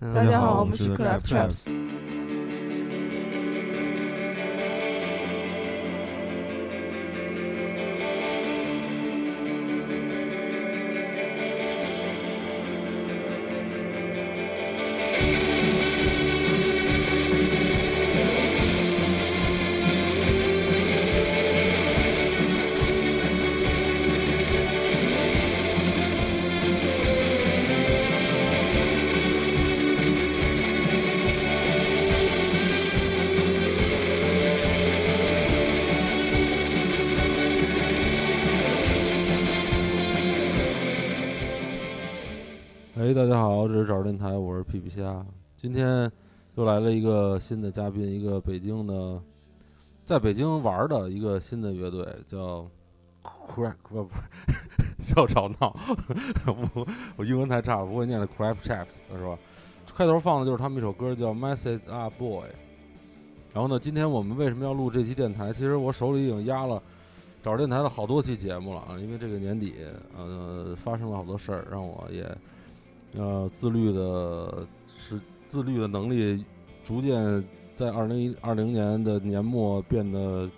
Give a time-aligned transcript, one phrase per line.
[0.00, 1.79] 大家好，我们是 Club Traps。
[44.90, 45.24] 虾。
[45.56, 46.10] 今天
[46.56, 49.22] 又来了一个新的嘉宾，一个北京的，
[50.04, 52.68] 在北京玩的一个新的乐队，叫
[53.22, 54.10] Crack，不不
[54.98, 55.74] 是 叫吵闹，
[56.74, 59.38] 我我英文太差，不会念的 Crack Chaps 是吧？
[59.94, 62.48] 开头放的就是他们一首歌叫 Message Up Boy。
[63.52, 65.52] 然后呢，今天我们为什么要录这期电台？
[65.52, 66.82] 其实我手里已经压了
[67.42, 69.74] 找电台的好多期节目了啊，因为这个年底
[70.16, 72.26] 呃发生了好多事儿，让我也。
[73.18, 74.66] 呃，自律的是
[75.50, 76.44] 自律的能力，
[76.84, 80.48] 逐渐在二零一二零年的年末变得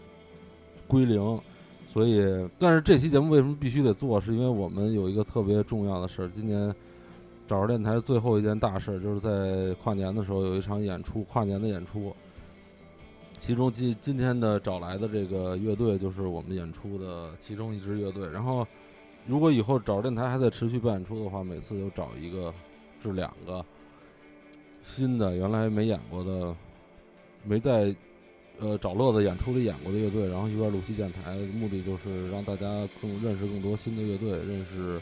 [0.86, 1.40] 归零，
[1.88, 2.22] 所以，
[2.58, 4.20] 但是这期节目为什么必须得做？
[4.20, 6.74] 是因为我们有一个特别重要的事儿，今年
[7.46, 12.14] 找着电台最后一件大事，就是在跨年的时候有一场演出，跨年的演出，
[13.40, 18.66] 其中今今天的找来的这个乐队就是我们演出的其中一支乐队，然后。
[19.24, 22.52] 如果以后找着电台还在持续办演出的话，每次都找一个
[23.00, 23.64] 至两个
[24.82, 26.54] 新的，原来没演过的，
[27.44, 27.94] 没在
[28.58, 32.66] 呃找乐子演出里演过的乐队，然后一块录期电台，目的就是让大家
[33.00, 35.00] 更认识更多新的乐队，认识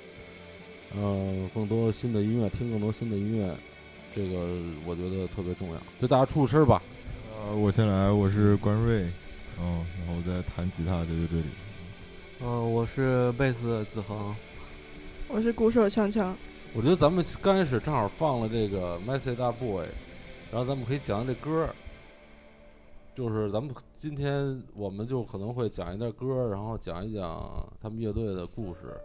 [0.94, 3.54] 呃更多新的音乐，听更多新的音乐，
[4.12, 4.48] 这个
[4.86, 5.82] 我觉得特别重要。
[6.00, 6.82] 就大家出出声吧。
[7.34, 9.06] 呃，我先来，我是关瑞，
[9.58, 11.46] 嗯，然后在弹吉他的乐队里。
[12.42, 14.34] 嗯，我是贝斯子恒，
[15.28, 16.32] 我是鼓手锵锵。
[16.72, 19.86] 我觉得咱们刚开始正好放了这个《Message Up Boy》，
[20.52, 21.74] 然后咱们可以讲讲这歌儿，
[23.12, 28.96] 就是咱们今天我们就可能会讲一段歌然后讲一讲他们乐队的故事，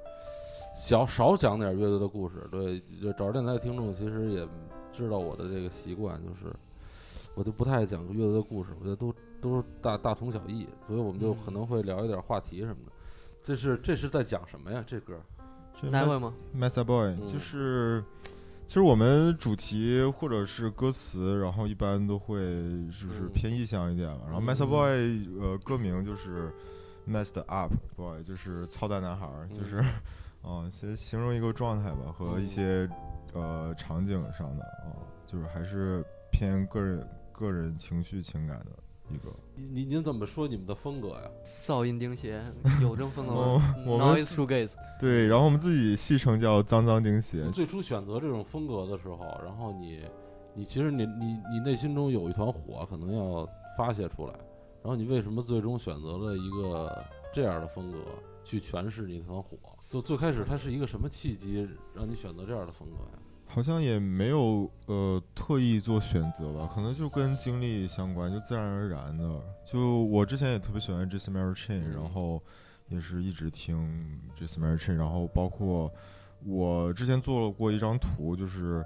[0.76, 2.48] 小少讲点乐队的故事。
[2.52, 4.48] 对，就找着电台的听众其实也
[4.94, 6.56] 知道我的这个习惯，就是
[7.34, 9.12] 我就不太爱讲乐队的故事，我觉得都
[9.42, 12.92] 都是大大同小异，所以我们就可能会聊一点话题什么的。
[13.44, 14.84] 这是这是在讲什么呀？
[14.86, 15.20] 这歌
[15.84, 18.04] 哪位吗？Massa Boy，就是
[18.68, 22.38] 其实我们主题或者是歌词，然后一般都会
[22.88, 24.22] 就是偏意象一点嘛。
[24.26, 26.52] 然后 Massa Boy，呃，歌名就是
[27.08, 29.84] Messed Up Boy，就是操蛋男孩，就是
[30.44, 32.90] 嗯，其实形容一个状态吧，和一些
[33.34, 38.72] 呃场景上的啊，就是还是偏个人个人情绪情感的。
[39.10, 41.22] 一个，你你您怎么说你们的风格呀？
[41.66, 42.42] 噪音钉鞋，
[42.82, 44.74] 有这种风格吗？Noise shoegaze。
[45.00, 47.44] 对，然后我们自己戏称叫脏脏钉鞋。
[47.54, 50.02] 最初选择这种风格的时候，然后你，
[50.54, 54.34] 你其实你你你内心中有一团火，可能要发泄出来。
[54.82, 58.00] 然后你为什么最终选择了一个这样的风格
[58.44, 59.58] 去诠释你那团火？
[59.90, 63.20] 就最开始它是一个什么契机让你选择这样的风格呀？
[63.48, 69.42] 好像也没有呃特意做选择吧，可能就跟经历相关，就自然而然的。
[69.66, 72.42] 就我之前也特别喜欢 Jason Mary Chain，然后
[72.90, 75.90] 也是一直听 Jason Mary Chain，然后包括
[76.44, 78.84] 我之前做了过一张图，就是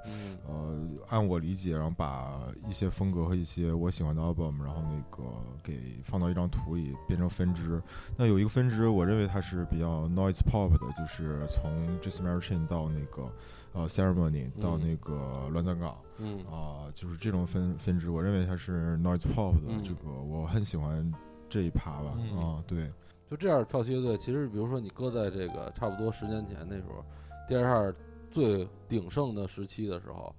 [0.48, 5.24] 呃按我理解，然后把一些风格和一些我喜欢的 album，然后那个
[5.64, 7.82] 给放到一张图里变成分支。
[8.16, 13.28] 那有一个分支，我认为它是比较 noise pop 的，就是从 Jason Mary Chain 到那个。
[13.74, 16.44] 呃，ceremony 到那个乱葬岗，嗯。
[16.46, 21.10] 啊，就是这种分分支，我认为它是 noise pop 的这个，我很喜欢
[21.48, 22.92] 这一趴吧，啊，对，
[23.30, 27.06] 就这样，跳七乐队其实，比如说你搁在这个差不多十年前那时候，
[27.48, 27.96] 第二号
[28.32, 30.36] 最鼎盛的时期的时候，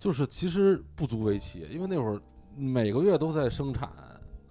[0.00, 2.20] 就是其实不足为奇，因为那会儿
[2.56, 3.88] 每个月都在生产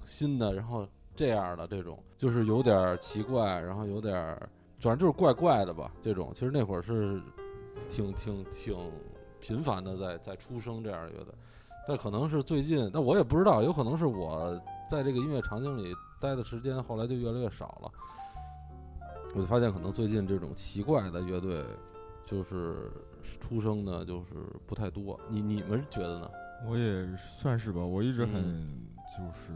[0.05, 4.13] 新的，然后这样的这种，就是有点奇怪，然后有点，
[4.79, 7.21] 反正就是怪怪的吧，这种，其实那会儿是。
[7.89, 8.75] 挺挺挺
[9.39, 11.33] 频繁的在在出生这样的乐队，
[11.87, 14.59] 但可能是最近，但我也不知道，有可能是我
[14.89, 17.91] 在这个音乐场景里待的时间后来就越来越少了，
[19.35, 21.63] 我就发现可能最近这种奇怪的乐队
[22.25, 22.91] 就是
[23.39, 24.33] 出生的，就是
[24.65, 25.19] 不太多。
[25.27, 26.29] 你你们觉得呢？
[26.65, 28.87] 我也算是吧，我一直很
[29.17, 29.51] 就是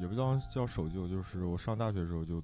[0.00, 2.42] 也不叫叫守旧，就是我上大学的时候就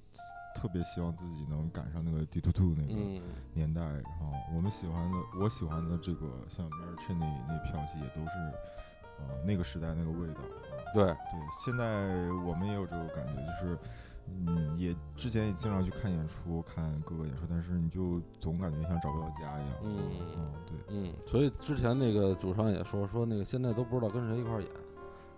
[0.57, 3.21] 特别希望自己能赶上那个 D Two Two 那个嗯
[3.53, 3.81] 年代。
[3.83, 8.31] 然后我们喜欢的，我喜欢的这个像 Mary Chain 那那票戏也都是
[9.19, 10.81] 呃那个时代那个味道啊。
[10.95, 11.15] 对，对，
[11.63, 13.77] 现在我们也有这个感觉，就是，
[14.27, 19.73] 嗯，也之前也经常去看演出，看各个演出，但是你就总感觉像找不到家一样。
[19.83, 19.99] 嗯
[20.35, 24.71] 嗯，对，嗯，所以之前那个主唱也说说那个现在都不知道跟谁一块儿演，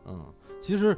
[0.06, 0.26] 嗯，
[0.62, 0.98] 其实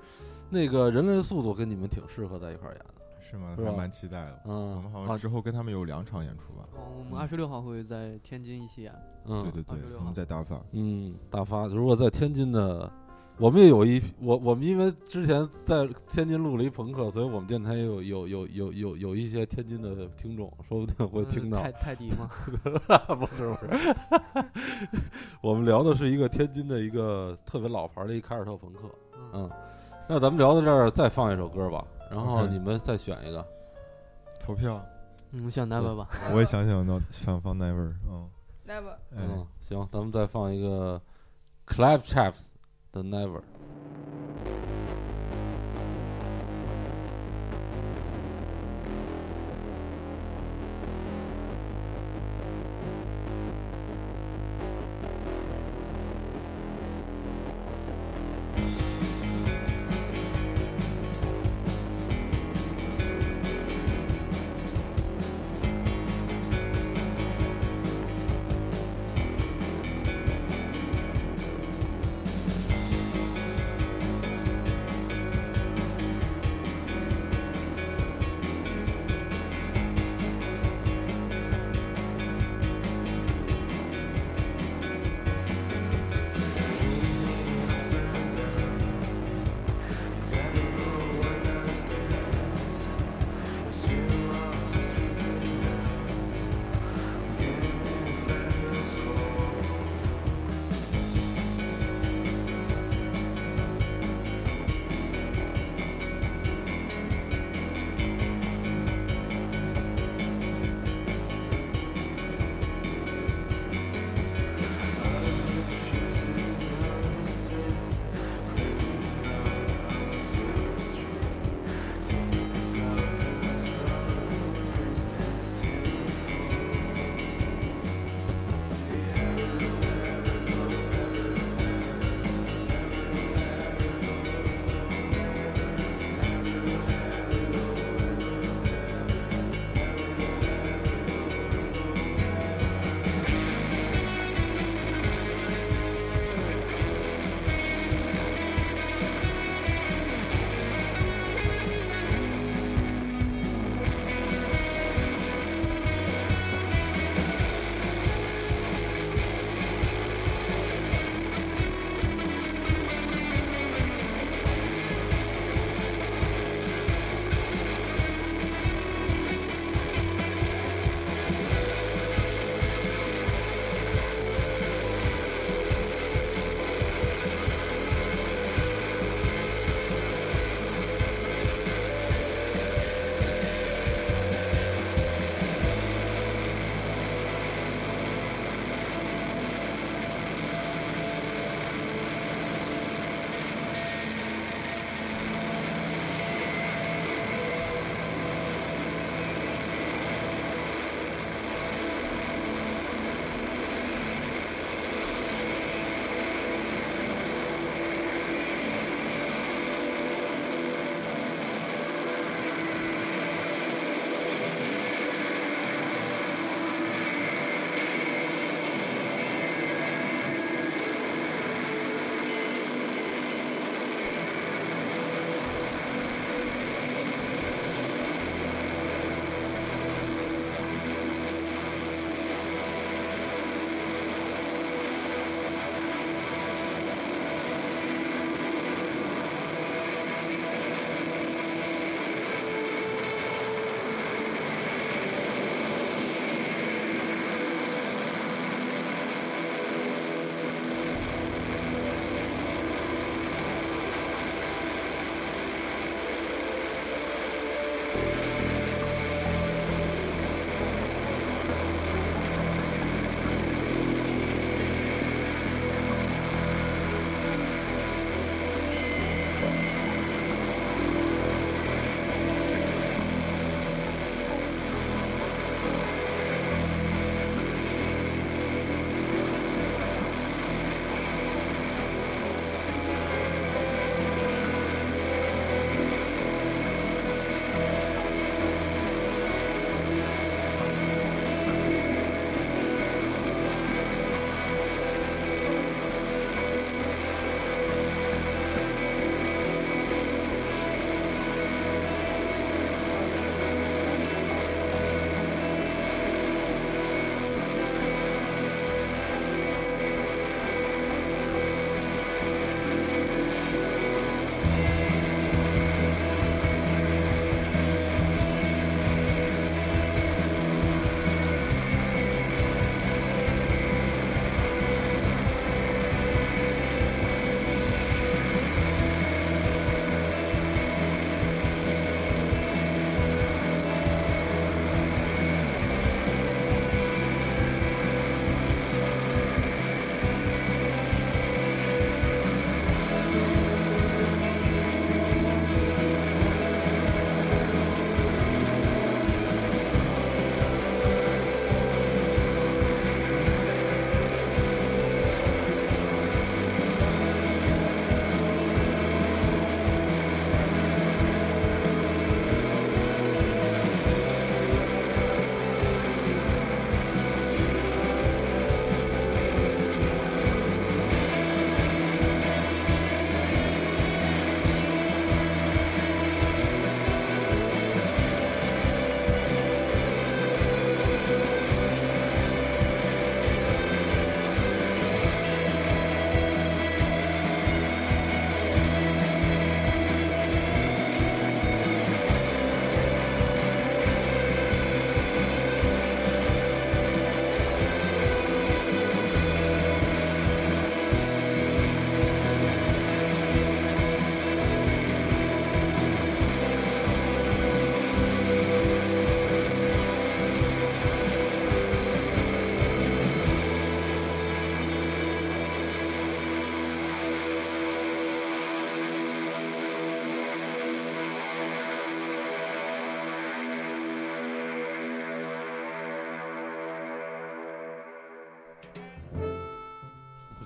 [0.50, 3.56] 那个人类的速度跟你们挺适合在一块儿演的，是吗？
[3.64, 4.42] 还蛮期待的。
[4.46, 6.68] 嗯，我们好啊像之后跟他们有两场演出吧？
[6.76, 8.94] 哦我们二十六号会在天津一起演。
[9.26, 10.60] 嗯，对对对我们在大发。
[10.72, 12.92] 嗯，大发，如果在天津的，
[13.38, 21.62] 我们也有一我我们因为之前在天津录了一朋克，所以我们电台也有有有有有有一些天津的听众，说不定会嗯听到。
[21.62, 22.30] 泰泰迪吗？
[23.16, 23.96] 不 是不是，
[25.42, 28.82] 我们聊的是一个天津的一个特别老牌的一凯尔特朋克。
[29.16, 29.52] 嗯，嗯，
[30.08, 33.44] 那咱们聊到这儿，再放一首歌吧，然后 OK 你们再选一个。
[34.40, 34.84] 投票，
[35.32, 36.10] 嗯，选 Never 吧。
[36.34, 38.30] 我也想想到想放 Never，嗯
[38.68, 38.92] ，Never。
[39.16, 41.02] 哎嗯，行，咱们再放一个
[41.68, 42.48] Clive Chaps
[42.92, 43.42] 的 Never。
[43.42, 44.71] Never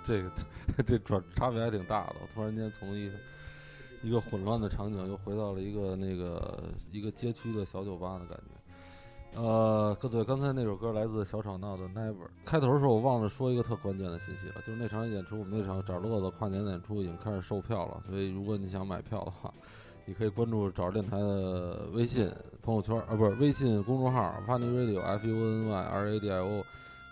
[0.05, 0.31] 这个
[0.85, 2.15] 这转差别还挺大的。
[2.21, 3.15] 我突然间从一个
[4.03, 9.41] 一个混乱的场景，又回到了一个那个一个街区的小酒吧的感觉。
[9.41, 12.13] 呃，对，刚才那首歌来自小吵闹的《Never》。
[12.45, 19.53] 开头的时候我忘了说一个特关键的信息了，就是那场演出，我们那场找乐子跨年演出已经开始售票了，所以如果你想买票的话，
[20.05, 22.31] 你可以关注找电台的微信
[22.61, 26.63] 朋友圈，啊，不是微信公众号 Funny Radio F U N Y R A D I O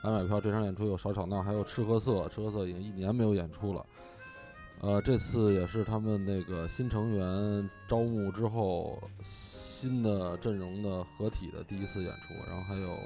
[0.03, 0.39] 来买票。
[0.39, 3.85] 这场演出有少吵闹，还有赤褐色，赤褐色已经一年没有演出了。
[4.81, 9.01] 呃，这次也是他们那个新成员招募之后。
[9.83, 12.97] 新的阵容的合体的第一次演出，然后还有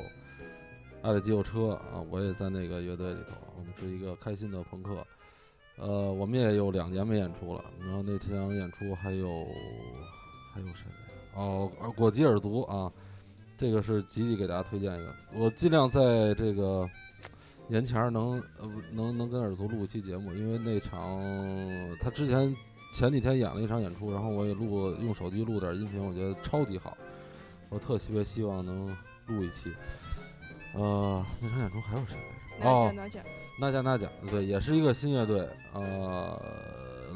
[1.02, 5.04] 爱的肌肉车啊，我也在那个乐队里头，我们是一个开心的朋克。
[5.78, 9.48] 呃，我们也有两年没演出了，然后那场演出还有
[10.54, 10.86] 还有谁？
[11.34, 12.94] 哦，果吉尔族啊，
[13.58, 16.88] 这个是吉吉给大家推荐一个，我尽量在这个
[17.68, 21.20] 年前能呃能能跟尔族录一期节目，因为那场
[22.00, 22.56] 他之前。
[22.94, 26.98] 前几天演了一场演出，然后我也录用手机录点音频，我觉得超级好。
[27.70, 28.88] 我特别希望能
[29.28, 29.74] 录一期。
[30.74, 32.16] 呃，那场演出还有谁
[32.60, 32.70] 来着？
[32.70, 33.22] 哦，娜姐，
[33.60, 36.42] 娜贾，娜姐，对，也是一个新乐队，呃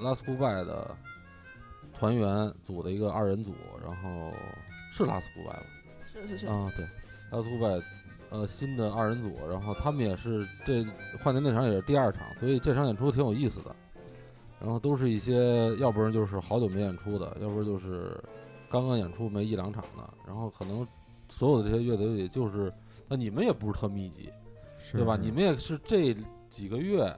[0.02, 0.96] ，Last Goodbye 的
[1.98, 4.32] 团员组的一个二人组，然后
[4.92, 5.66] 是 Last Goodbye 吧？
[6.22, 6.48] 是是是。
[6.48, 6.86] 啊，对
[7.32, 7.84] ，Last Goodbye，
[8.30, 10.86] 呃，新的二人组，然后他们也是这
[11.22, 13.76] 跨年那场也是第二场，所以这场演出挺有意思的。
[14.60, 18.16] 然后都是一些，要不然就是好久没演出的，要不然就是
[18.70, 20.08] 刚刚演出没一两场的。
[20.28, 20.88] 然后可能
[21.28, 22.72] 所有的这些乐队也，就是
[23.08, 24.30] 那你们也不是特密集，
[24.92, 25.18] 对吧？
[25.20, 26.16] 你们也是这
[26.48, 27.12] 几个月，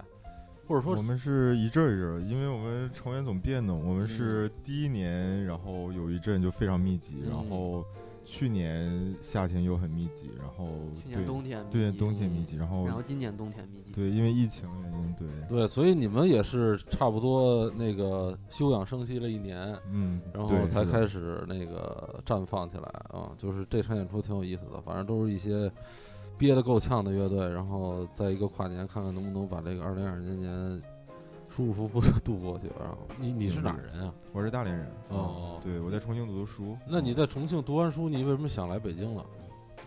[0.66, 3.86] 或者说我们是一阵一阵，因为我们成员总变动。
[3.86, 7.84] 我们是第一年，然后有一阵就非常密集，然后。
[8.26, 15.28] 去年夏天又很密集，然后去年冬天对冬天密集，然后然后今年冬天密集，对，因为疫情原因，对。
[15.50, 25.72] 对，所以你们也是差不多那个休养生息了一年，嗯，然后才开始那个绽放起来啊，就是这场演出挺有意思的，反正都是一些
[26.38, 30.82] 憋得够呛的乐队，然后在一个跨年看看能不能把这个二零二零年。
[31.56, 34.12] 舒舒服服的度过去，然后你你是哪人啊？
[34.32, 34.92] 我是大连人。
[35.10, 36.76] 哦，对，我在重庆读的书。
[36.88, 39.24] 那你在重庆读完书，你为什么想来北京了？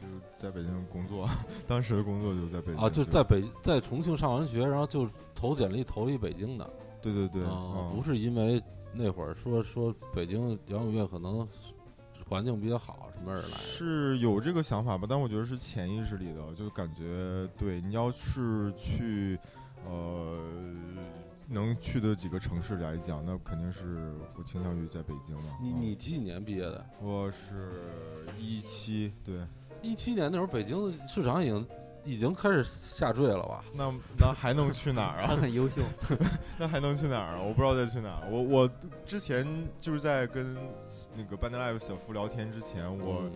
[0.00, 1.28] 就是在北京工作，
[1.66, 2.80] 当时的工作就在北京。
[2.80, 6.70] 啊，就在北在重庆上完学，然后就投简历投一北京的。
[7.02, 7.42] 对对对，
[7.92, 11.48] 不是因为那会儿说说北京摇滚乐可能
[12.28, 13.58] 环境比较好什么而来。
[13.58, 15.04] 是有这个想法吧？
[15.10, 19.36] 但我觉得是潜意识里的，就感觉对你要是去
[19.84, 20.38] 呃。
[21.48, 25.42] 能去的几个城市来讲，那肯定是我倾向于在北京了。
[25.60, 26.84] 你你几几年毕业的？
[27.00, 27.80] 我是
[28.38, 29.46] 一七，对，
[29.82, 31.66] 一七年那时候北京市场已经
[32.04, 33.64] 已经开始下坠了吧？
[33.72, 35.26] 那那还能去哪儿啊？
[35.28, 35.82] 他 很优秀，
[36.58, 37.42] 那还能去哪儿啊？
[37.42, 38.28] 我不知道再去哪儿。
[38.30, 38.70] 我我
[39.04, 39.46] 之前
[39.80, 40.56] 就是在跟
[41.16, 43.30] 那个 Band Live 小夫聊天之前，我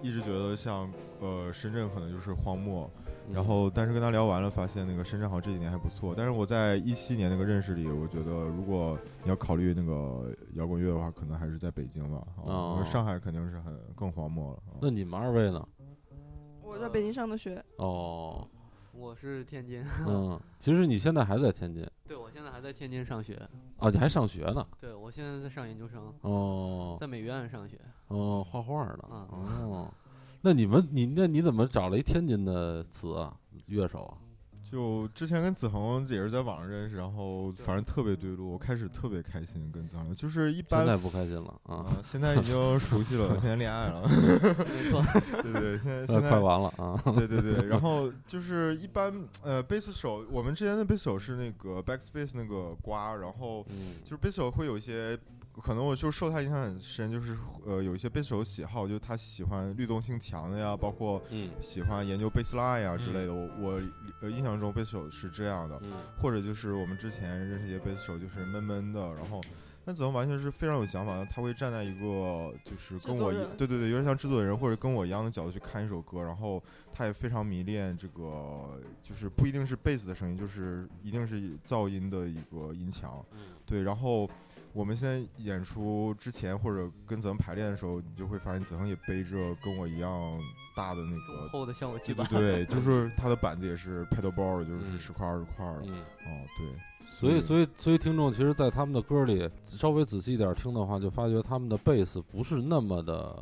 [0.00, 2.90] 一直觉得像呃深圳可能就是荒漠。
[3.32, 6.14] 然后，但是跟他聊完了，发现那个深圳好像这几年还不错。
[6.16, 12.26] 但是我在一七年那个认识里，我觉得如果你要考虑那个摇滚乐的话，可能还是在北京吧。
[12.46, 14.62] 啊，上海肯定是很更荒漠了。
[14.80, 15.66] 那你们二位呢？
[16.62, 17.64] 我在北京上的学。
[17.76, 18.46] 哦，
[18.92, 19.84] 我是天津。
[20.06, 21.84] 嗯， 其实你现在还在天津。
[22.06, 23.34] 对，我现在还在天津上学。
[23.78, 24.66] 啊，你还上学呢？
[24.78, 26.12] 对，我现在在上研究生。
[26.20, 27.80] 哦，在美院上学。
[28.08, 29.04] 哦，画画的。
[29.08, 29.26] 啊。
[29.30, 29.94] 哦。
[30.46, 33.34] 那你们，你那你怎么找了一天津的词啊？
[33.68, 34.12] 乐手啊？
[34.70, 40.84] 就之前跟子恒也是在网上认识，然后反正特别对路，我开始特别开心跟子恒，就是一般。
[40.84, 41.86] 现在不开心了啊！
[42.02, 44.06] 现在已经熟悉了， 现在恋爱了。
[44.06, 45.02] 没错，
[45.42, 47.00] 对对，现在现在快完了啊！
[47.16, 53.64] 对对对， 然后就是一般呃，贝斯手，我们之前的贝斯手是那个 Backspace 那个瓜，然后
[54.02, 55.18] 就是贝斯手会有一些。
[55.62, 61.22] 可能我就受他影响很深，就是呃有一些贝斯手喜好，就是他喜欢律动性强的呀，包括
[61.60, 63.32] 喜欢研究贝斯 line 呀之类的。
[63.32, 63.82] 我我
[64.20, 65.80] 呃印象中贝斯手是这样的，
[66.18, 69.40] 或者就是我们之前认识一些贝斯手，就是闷闷的，然后
[69.84, 76.60] 那怎么完全是非常有想法，他会站在一个就是跟我一对对对，有点像制作人或者跟我一样的角度去看一首歌，然后
[76.92, 83.24] 他也非常迷恋这个，就是不一定是贝斯的声音，就是一定是噪音的一个音墙，
[83.64, 84.28] 对，然后。
[84.74, 90.10] 我们现在演出之前或者跟子恒排练的时候，你就会发现子恒也背着跟我一样
[90.74, 95.92] 大的那个厚的效果器板，对， 就是他的板子也是 pedal board，就是十块二十块的。
[95.92, 96.66] 哦，对。
[97.10, 103.40] 所以，所以，所以听众其实，在他们的歌里稍微仔细一点听的话，就发觉他们的贝斯不是那么的，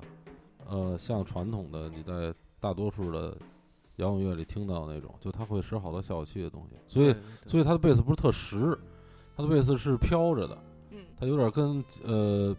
[0.66, 3.34] 呃，像传统的你在大多数的
[3.96, 8.78] 摇滚乐里听到的那种，就他会使好多效果器的东西，所以对对所以他的贝斯不是特实，
[9.34, 10.62] 他的贝斯是飘着的，
[11.22, 12.56] 嗯，他有点跟呃，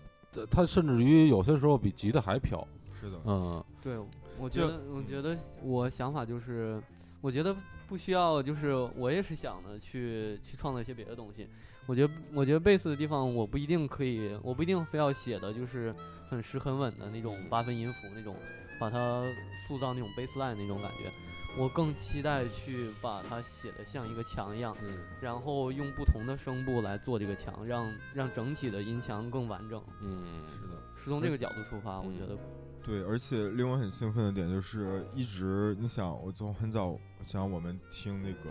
[0.49, 2.65] 他甚至于有些时候比吉他还飘，
[2.99, 3.97] 是的，嗯对，
[4.39, 6.81] 我觉得，我觉得我想法就是，
[7.19, 7.53] 我觉得
[7.87, 11.47] 不需要，就是我也是想的去去创造一些别的东西。
[11.85, 15.93] 我觉得，我觉得贝斯的地方，我不一定可以，我不一定非要写的就是
[16.29, 18.35] 很实很稳的那种八分音符那种，
[18.79, 19.23] 把它
[19.67, 21.11] 塑造那种 bass line 那种感觉。
[21.55, 29.81] 我更期待去把它写的像一个墙一样，嗯然后用不同的声部来做这个墙，让让整体的音墙更完整。
[30.01, 30.23] 嗯
[30.59, 30.73] 是的。
[30.95, 32.37] 是从这个角度出发，我觉嗯得
[32.83, 38.49] 对，而且令我很兴奋的点就是，一直你想，我从很早，像我们听那个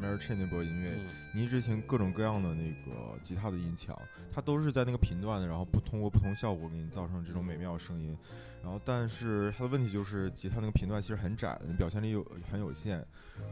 [0.00, 3.96] Mary Chain 那波音乐，嗯你一直听各种各样的那个吉他的音墙，
[4.32, 8.16] 它都是在那个频段的，然后不通过不同效果给你造成这种美妙声音。
[8.62, 13.04] 然后，但是它的问题就是吉他那个频段其实很窄的，你表现力有很有限。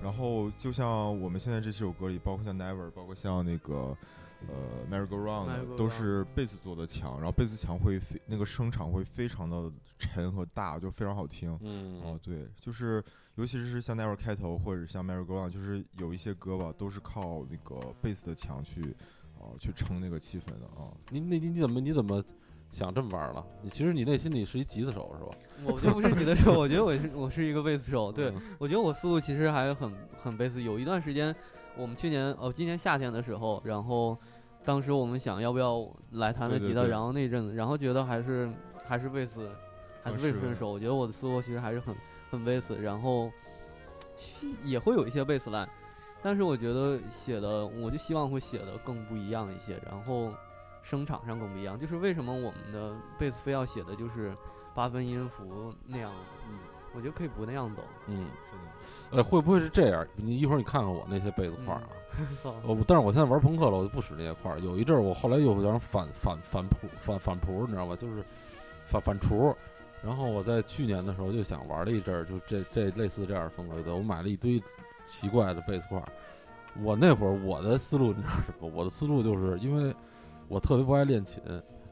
[0.02, 3.96] 然后，就像我们现在这几首歌里，包括像 Never，包括像那个
[4.48, 11.56] 呃 Merry Go Go 都 Round 是贝斯做的强，然后贝斯强会非那个声场会非常的沉和大，就非常好听。
[11.62, 13.02] 嗯哦，对，就是
[13.36, 18.94] 尤其是像 Never 开头，或者像 Merry Go Round，就是有一些歌吧，都是靠那个贝斯的强去，
[19.38, 20.90] 哦、去撑那个气氛的啊。
[21.10, 22.22] 你那你你怎么你怎么
[22.70, 23.44] 想这么玩了？
[23.62, 25.30] 你其实你内心里是一吉他手是吧？
[25.64, 28.12] 我觉得不是吉他手， 我觉得我是我是一个贝斯手。
[28.12, 30.62] 对，嗯我觉得我思路其实还很很贝斯。
[30.62, 31.34] 有一段时间，
[31.76, 34.16] 我们去年哦今年夏天的时候，然后
[34.64, 38.50] 当时我们想要不要来弹个吉他，对对对然后那阵子，然后觉得还是
[38.86, 39.48] 还是贝斯，
[40.02, 40.70] 还是贝斯手。
[40.70, 41.94] 我觉得我的思路其实还是很
[42.30, 43.30] 很贝斯，然后
[44.64, 45.68] 也会有一些贝斯 line，
[46.22, 50.32] 但是我觉得写的我就希望会写的更不一样一些，然后
[50.88, 51.76] 声场上更不一样。
[51.76, 54.32] 就是为什么我们的贝斯非要写的就是
[54.74, 56.12] 八分音符那样？
[56.48, 56.58] 嗯，
[56.94, 57.82] 我觉得可以不那样走。
[58.06, 58.56] 嗯，是
[59.10, 60.06] 的，呃，会不会是这样？
[60.14, 64.60] 你一会儿你看看我那些贝斯块儿啊， 我但是我现在玩朋克了，我就不使那些块儿。
[64.60, 67.96] 有一阵儿我后来又有点反反反谱反反谱，你知道吧？
[67.96, 68.24] 就是
[68.86, 69.52] 反反厨。
[70.02, 74.62] 然后我在去年的时候就想玩了一阵儿，就这这类似这样的风格的，我买了一堆
[75.04, 76.06] 奇怪的贝斯块儿。
[76.82, 78.70] 我那会儿我的思路你知道什么？
[78.72, 79.92] 我的思路就是因为
[80.48, 81.42] 我特别不爱练琴，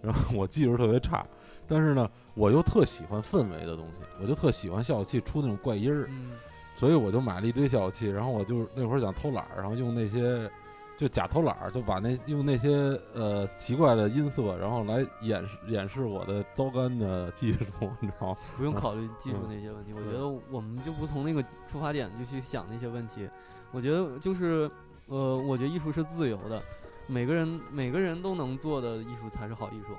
[0.02, 1.26] 然后我技术特别差，
[1.66, 6.06] 但是呢，我又特喜欢氛围的东西，我就特喜欢效果器出那种怪音儿。
[6.10, 6.32] 嗯，
[6.74, 10.50] 所以我就买了一堆效果器，然后我就那会儿想偷懒儿，然后用那些
[10.96, 17.62] 就假偷懒儿，就把那用那些呃奇怪的音色，然后来掩饰掩饰我的糟糕的技术，
[18.00, 18.36] 你知道吗？
[18.56, 19.92] 不用考虑技术嗯那些问题。
[19.92, 23.28] 我觉得我们就不从那个出发点就去想那些问题。
[23.72, 24.70] 我觉得就是
[25.06, 26.62] 呃，我觉得艺术是自由的，
[27.06, 29.96] 每个人每个人都能做的艺术才是好艺术。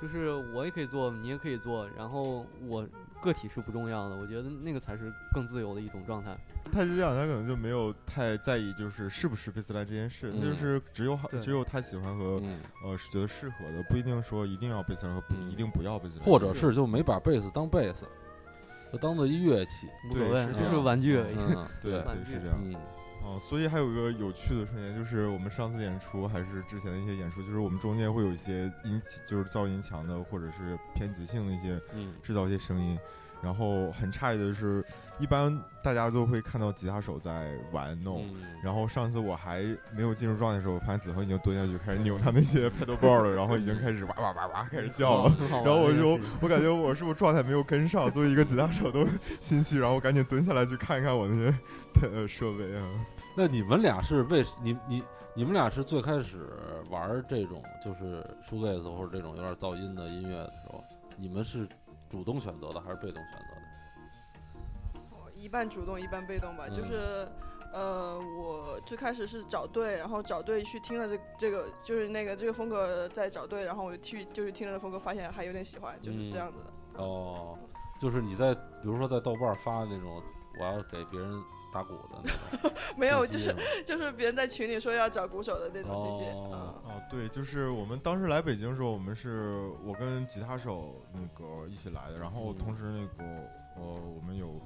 [0.00, 2.88] 就是我也可以做，你也可以做，然后我
[3.20, 4.16] 个体是不重要的。
[4.16, 6.34] 我觉得那个才是更自由的一种状态。
[6.72, 18.06] 他是这样，他可能就没有太在意就是是不是贝斯兰这件事，他就嗯是只有好只有他喜欢和嗯，呃是觉得适合的，不一定说一定要贝斯兰和不嗯一定不要贝斯兰，或者是就没把贝斯当贝斯，
[18.90, 19.86] 就当做一乐器。
[20.10, 21.36] 无所谓，就是玩具而已。
[21.36, 21.92] 嗯，对
[22.24, 22.58] 是这样。
[23.22, 32.98] 嗯哦，所以还有一个有趣的瞬间，就是我们上次演出还是之前的一些演出，就是我们中间会有一些音，就是噪音强的或者是偏即兴的一些嗯制造一些声音。
[33.42, 34.84] 然后很诧异的是，
[35.18, 38.22] 一般大家都会看到吉他手在玩弄。
[38.28, 39.62] 嗯，然后上次我还
[39.94, 45.32] 没有进入状态的时候，我发现子恒已经蹲下去开始扭他那些 pedal board 了，然后已经开始哇哇哇哇开始叫了。
[45.64, 49.06] 然后我就我感觉我是不是状态没有跟上，作为一个吉他手都
[49.40, 51.58] 心虚，然后我赶紧蹲下来去看一看我那些
[52.12, 52.82] 呃设备啊。
[53.36, 55.02] 那你们俩是为你你
[55.34, 56.46] 你们俩是最开始
[56.90, 60.84] 玩这种就是 shoegaze 或者这种有点噪音的音乐的时候，
[61.16, 61.66] 你们是
[62.10, 65.00] 主动选择的还是被动选择的？
[65.10, 67.28] 我一半主动一半被动吧，就嗯是。
[67.72, 77.00] 呃，我最开始是找队，然后找队去听了这这个，就是那个这个风格在找队，然后我就去就是听了这风格，发现还有点喜欢，就是这嗯样子的。
[77.00, 77.56] 哦，
[78.00, 80.20] 就是你在比如说在豆瓣发那种
[80.58, 81.30] 我要给别人
[81.72, 83.54] 打鼓的那种 没有，就是
[83.86, 86.22] 就是别人在群里说要找鼓手的那种信息。
[86.30, 93.24] 哦嗯哦，对，就是我们当时来北京的时候，我们是我跟吉他手那个一起来的，然后嗯同时那个
[93.76, 94.60] 呃，我们有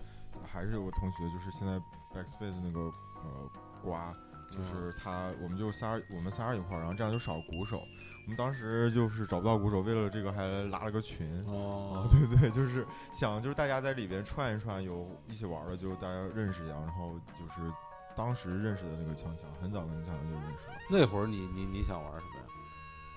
[0.45, 1.75] 还是有个同学，就是现在
[2.13, 2.81] Backspace 那个
[3.23, 3.51] 呃
[3.83, 4.15] 瓜，
[4.51, 7.83] 就是他，我们就仨我们仨一块儿，然后这样就少鼓手。
[8.25, 11.45] 我们当时就是找不到鼓手，为了这个还拉了个群。
[11.47, 17.71] 哦啊，，对对，就是想就是大家在里边串一串，有一起玩的，就大家认识一下，然后就是
[18.17, 20.75] 当时认识的那个强强，很早跟强强就认识了。
[20.91, 22.45] 那会儿你你你想玩什么呀？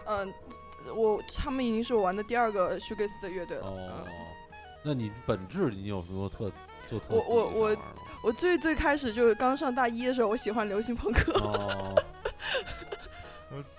[0.08, 3.68] 嗯，我他们已经是我玩的第二个 shoegaze 的乐队了。
[3.68, 4.14] 哦嗯，，
[4.84, 6.52] 那你本质你有什么特
[6.86, 7.78] 做特我我我
[8.24, 11.32] 我最最开始就是刚上大一的时候，我喜欢流行朋克。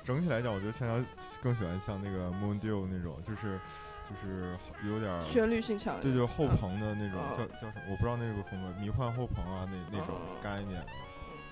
[0.09, 1.07] 整体来讲，我觉得千乔
[1.43, 3.61] 更喜欢像那个 Moon Dew 那种，就是
[4.09, 4.57] 就是
[4.89, 6.01] 有点儿旋律性强。
[6.01, 7.83] 对，就后朋的那种，嗯叫叫什么？
[7.91, 10.83] 我不知道那个风格，迷幻后朋啊，那那种嗯概念。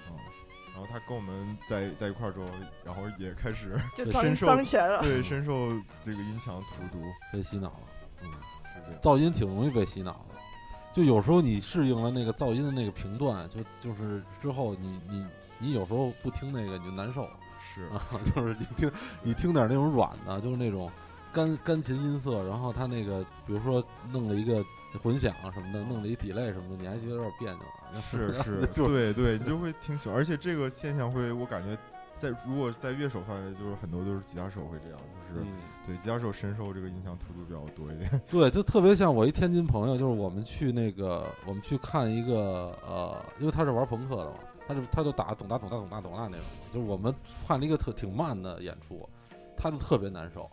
[0.08, 0.16] 嗯，
[0.72, 2.46] 然后他跟我们在在一块儿之后，
[2.82, 4.46] 然后也开始就 深受。
[5.02, 5.68] 对 深受
[6.00, 7.04] 这个音墙荼毒。
[7.30, 7.80] 被洗脑了。
[8.22, 8.30] 嗯，
[8.72, 9.00] 是这样。
[9.02, 10.34] 噪音挺容易被洗脑的，
[10.94, 15.26] 就有时候你适应了那个噪音的那个频段，就就是之后你你
[15.58, 17.28] 你有时候不听那个你就难受
[17.76, 18.02] 是啊，
[18.34, 18.90] 就是你听
[19.22, 20.90] 你听点那种软的，就是那种
[21.32, 24.64] 干钢琴音色，然后他那个比如说弄了一个
[25.02, 31.76] 混响什么的，弄了一 delay 什么的，你还觉得有点别扭啊， 是是， 就是对对，你就会挺喜欢，而且这个现象会，我感觉
[32.16, 35.48] 在如果在乐手范围，就是很多都是吉他手会这样，就是、嗯
[35.86, 38.20] 对吉他手深受这个音响突出比较多一点。
[38.28, 47.14] 对，就特别像我一天津朋友，就是我们去那个，我们去看一个呃，因为他是玩朋克的嘛，他就他就打咚打咚打咚打咚哒那种，就是我们
[47.46, 49.08] 换了一个特挺慢的演出，
[49.56, 50.50] 他就特别难受，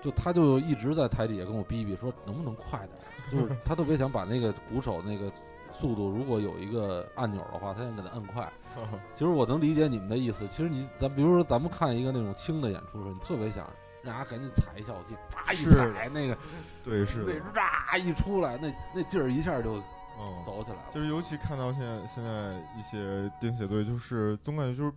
[0.00, 2.90] 就他就一直在台底下跟我逼逼说能不能快点，
[3.30, 5.30] 就是他特别想把那个鼓手那个
[5.70, 8.50] 速度，如果有一个按钮的话，他想给他摁快。
[9.14, 13.70] 其实我能理解你们的意思，其实你咱比如说咱们看一个那种轻的演出的时候，你特别想
[14.02, 16.36] 让他赶紧踩一下我气，啪一是踩那个。
[16.84, 19.80] 对，是的那，哇一出来，那那劲儿一下就
[20.18, 20.84] 嗯，走起来了。
[20.94, 24.92] 就是尤其看到现在现在一些钉鞋队，就是总感觉就是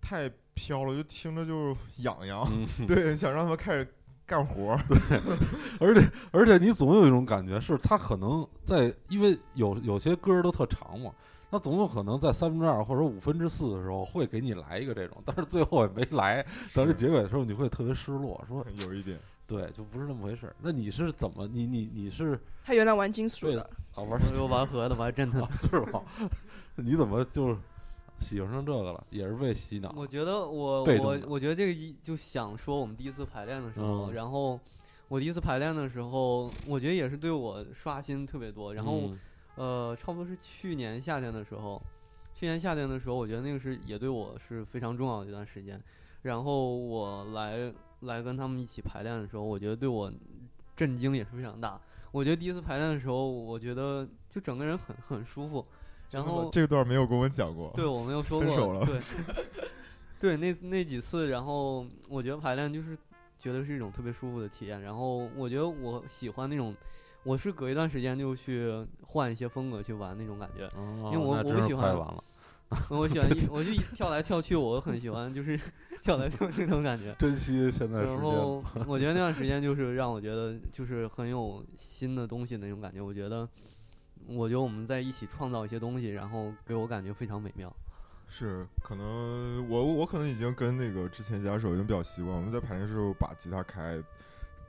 [0.00, 2.46] 太飘了，就听着就是痒痒。
[2.50, 4.80] 嗯， 对，想让他们开始干活儿。
[5.78, 11.12] 而且而且你总有一种感觉，是他可能在，因为有有些歌儿都特长嘛，
[11.50, 16.42] 他总有可能在三分之二或者五分之四的时候会给你来一个这种，但是最后也没来，
[16.74, 20.56] 到这是结尾的时候你会特别失落，说有一点，对，就不是那么回事儿。
[20.60, 21.46] 那你是怎么？
[21.46, 23.62] 你你你是他原来玩金属对的，
[23.94, 24.10] 啊玩
[24.50, 25.48] 玩核的，玩真的 啊。
[25.70, 26.02] 是吗？
[26.76, 27.56] 你怎么就
[28.18, 29.06] 喜欢上这个了？
[29.10, 29.92] 也是被洗脑？
[29.96, 34.58] 我觉得我我我觉得这个一就想说我们第一次排练的时候，嗯然后
[35.08, 38.74] 我第一次排练的时候，我觉得也是对我刷新特别多。
[38.74, 39.18] 然后、嗯
[39.54, 41.80] 呃，差不多是去年夏天的时候，
[42.34, 45.80] 去年夏天的时候，我觉得那个是也对我是非常重要的一段时间。
[46.22, 50.12] 然后我来来跟他们一起排练的时候，我觉得对我
[50.74, 51.80] 震惊也是非常大。
[52.12, 55.64] 我觉得第一次排练的时候，我觉得就整个人很很舒服。
[56.12, 57.72] 然后这个段没有跟我讲过。
[57.74, 59.00] 对，我没有说过，分手了对，
[60.20, 62.96] 对，那那几次，然后我觉得排练就是
[63.38, 64.80] 觉得是一种特别舒服的体验。
[64.82, 66.74] 然后我觉得我喜欢那种，
[67.24, 70.66] 我是隔一段时间就去换一些风格去玩那种感觉。
[70.78, 72.24] 哦因为我我喜欢快完了，
[72.88, 75.60] 我喜欢一，我就一跳来跳去，我很喜欢，就是
[76.06, 77.12] 跳来跳去那种感觉。
[77.18, 78.14] 珍惜现在时间。
[78.14, 83.00] 然后我觉得那段时间就是让我觉得就是很有新的东西的那种感觉。
[83.00, 83.48] 我觉得，
[84.28, 87.74] 我觉得我们在一起创造一些东西，然后给我感觉非常美妙。
[88.28, 94.00] 是，可能我我可能已经跟那个之前吉他手已经比较习惯，我们在排练的时候把吉他开，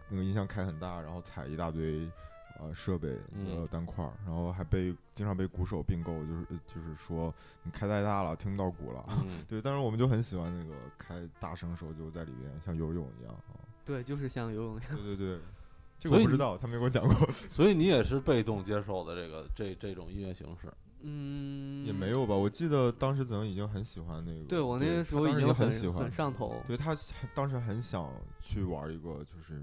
[0.10, 2.10] 那个音箱开很大，然后踩一大堆
[2.59, 9.05] 呃设备嗯呃单块儿，然后还被经常被鼓手并购，就是呃就是说你开太大了，听不到鼓了。
[9.25, 13.59] 嗯， 对，但是我们就很喜欢那个开大声时候就在里面像游泳一样啊。
[13.85, 14.95] 对，就是像游泳一样。
[14.95, 15.39] 对对对，
[15.99, 20.71] 这个我不知道，他没给我讲过， 所以你也是被动接受的这个这这种音乐形式。
[21.01, 22.33] 嗯，也没有吧？
[22.33, 26.55] 我记得当时子能已经很喜欢那个，对我那个时候已经很喜欢很上头。
[26.67, 26.95] 对他
[27.35, 29.61] 当时很想去玩一个就是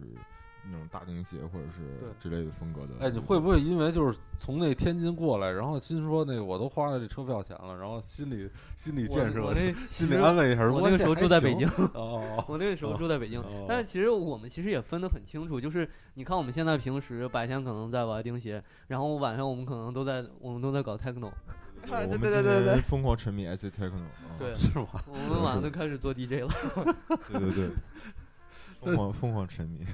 [0.71, 2.95] 那种大钉鞋或者是之类的风格的。
[3.01, 21.29] 哎，你会不会因为就是从那天津过来，然后心说那个我都花了这车票钱了，然后心里心理建设我，我那心里安慰一下，我那个时候住在北京，哦，我那个时候住在北京哦，但是其实我们其实也分得很清楚，就是你看我们现在平时白天可能在玩钉鞋，然后晚上我们可能都在我们都在搞 techno，
[21.85, 24.87] 啊对对我们对对对对疯狂沉迷 acid techno，啊对是吗？
[25.07, 26.49] 我们晚上都开始做 DJ 了。
[27.31, 27.71] 对对对，
[28.81, 29.85] 疯狂疯狂沉迷。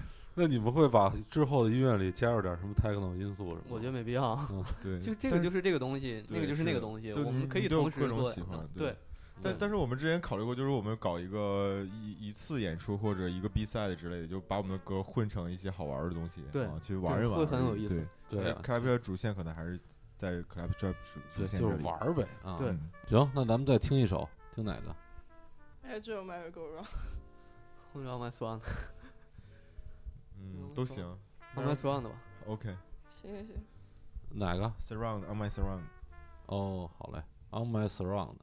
[0.41, 3.65] 那你们会把之后的音乐里加入点什么 techno 因素什么的？
[3.69, 4.35] 我觉得没必要，
[4.83, 8.97] 对，就这个就是这个东西，那个就是那个东西，对我们可以同时各种做喜欢对对。
[9.43, 18.41] 但但是我们之前考虑过，就是我们搞一个一一次演出或者一个比赛之类的，就把我们的歌混成一些好玩的东西，对啊，去玩一玩，会很有意思对。
[18.43, 19.79] 对啊 Club Trap 主线可能还是
[20.17, 22.57] 在 Club Trap 主，主线这里就是玩呗啊。
[22.59, 24.97] 对嗯行，那咱们再听一首，听哪个？
[25.83, 26.87] 哎，这种 Merry Go Round，
[27.93, 28.61] 后面 my swan，
[30.41, 31.05] 嗯，都行。
[31.55, 32.15] 后面 swan 的吧。
[32.47, 32.77] OK，
[33.09, 33.57] 行行行，
[34.31, 35.83] 哪个？Surround on my surround。
[36.47, 38.37] 哦，好嘞，On My Surround。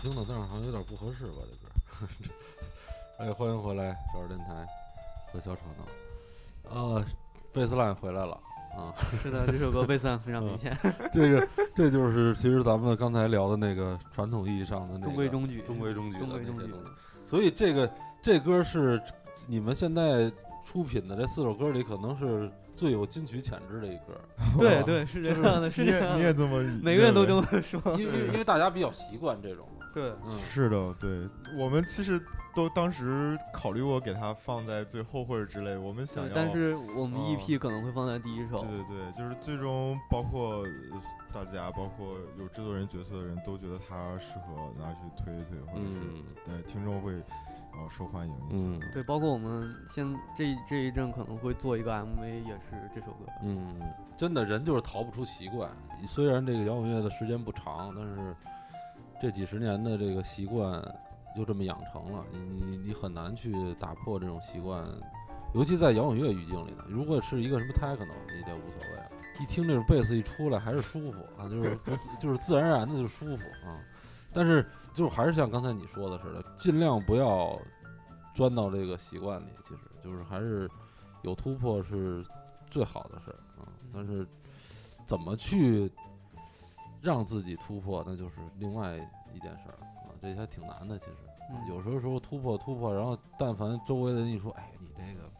[0.00, 2.08] 听的，但是好像有点不合适吧这歌。
[3.20, 4.66] 哎，欢迎回来，少儿电台
[5.30, 6.74] 和小吵闹。
[6.74, 7.04] 呃，
[7.52, 8.32] 贝斯兰回来了
[8.74, 10.74] 啊， 是的，这首歌贝斯非常明显，
[11.12, 16.90] 这个这就是其实咱们刚才聊的那个传统意义上的那个中规中矩，中规中矩的中规中矩那些东西。
[17.22, 17.90] 所以这个
[18.22, 18.98] 这歌是
[19.46, 20.32] 你们现在
[20.64, 24.18] 出品的这四首歌里，可能是最有金曲潜质的一歌。
[24.58, 26.16] 对对，是这样的，是这样的。
[26.16, 27.78] 你也这么每个人都这么说。
[27.98, 32.20] 因为因为因为大家比较习惯这种嘛，对，嗯，是的，对我们其实
[32.54, 38.68] 都当时考虑过给它放在最后或者之类，我们想要，但是我们嗯 EP 可能会放在第一首对。
[38.70, 47.12] 对对，就是最终包括呃大家，包括有制作人角色的人都觉得它适合拿去推一推，或者是、嗯对听众会
[47.72, 48.66] 哦受欢迎一些。
[48.66, 50.04] 嗯对，包括我们现
[50.36, 53.26] 这这一阵可能会做一个 MV，也是这首歌。
[53.42, 53.80] 嗯，
[54.16, 55.70] 真的人就是逃不出习惯。
[56.08, 58.34] 虽然这个摇滚乐的时间不长，但是
[59.20, 60.82] 这几十年的这个习惯
[61.36, 64.84] 就这么养成了，你你你很难去打破这种习惯。
[65.52, 69.10] 尤其在摇滚乐语境里呢，如果是一个什么 techno，你就无所谓了。
[69.40, 71.78] 一听这种贝斯一出来，还是舒服啊，就是
[72.20, 73.78] 就是自然而然的就舒服啊。
[74.32, 74.64] 但是
[74.94, 77.60] 就是还是像刚才你说的似的，尽量不要
[78.32, 80.70] 钻到这个习惯里，其实就是还是
[81.22, 82.24] 有突破是
[82.70, 83.66] 最好的事儿啊。
[83.92, 84.24] 但是
[85.04, 85.90] 怎么去
[87.02, 88.96] 让自己突破，那就是另外
[89.34, 90.98] 一件事儿啊，这还挺难的。
[90.98, 91.12] 其实、
[91.68, 95.30] 有时候时候突破突破，然后但凡周围的人一说，哎，你这个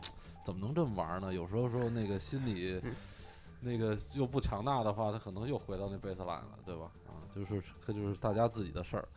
[0.44, 1.32] 怎么能这么玩呢？
[1.32, 2.80] 有时候时候那个心理
[3.62, 6.90] 那个又不强大的话，他可能又回到那贝斯兰了，对吧？
[7.06, 9.08] 啊，就是这就是大家自己的事儿。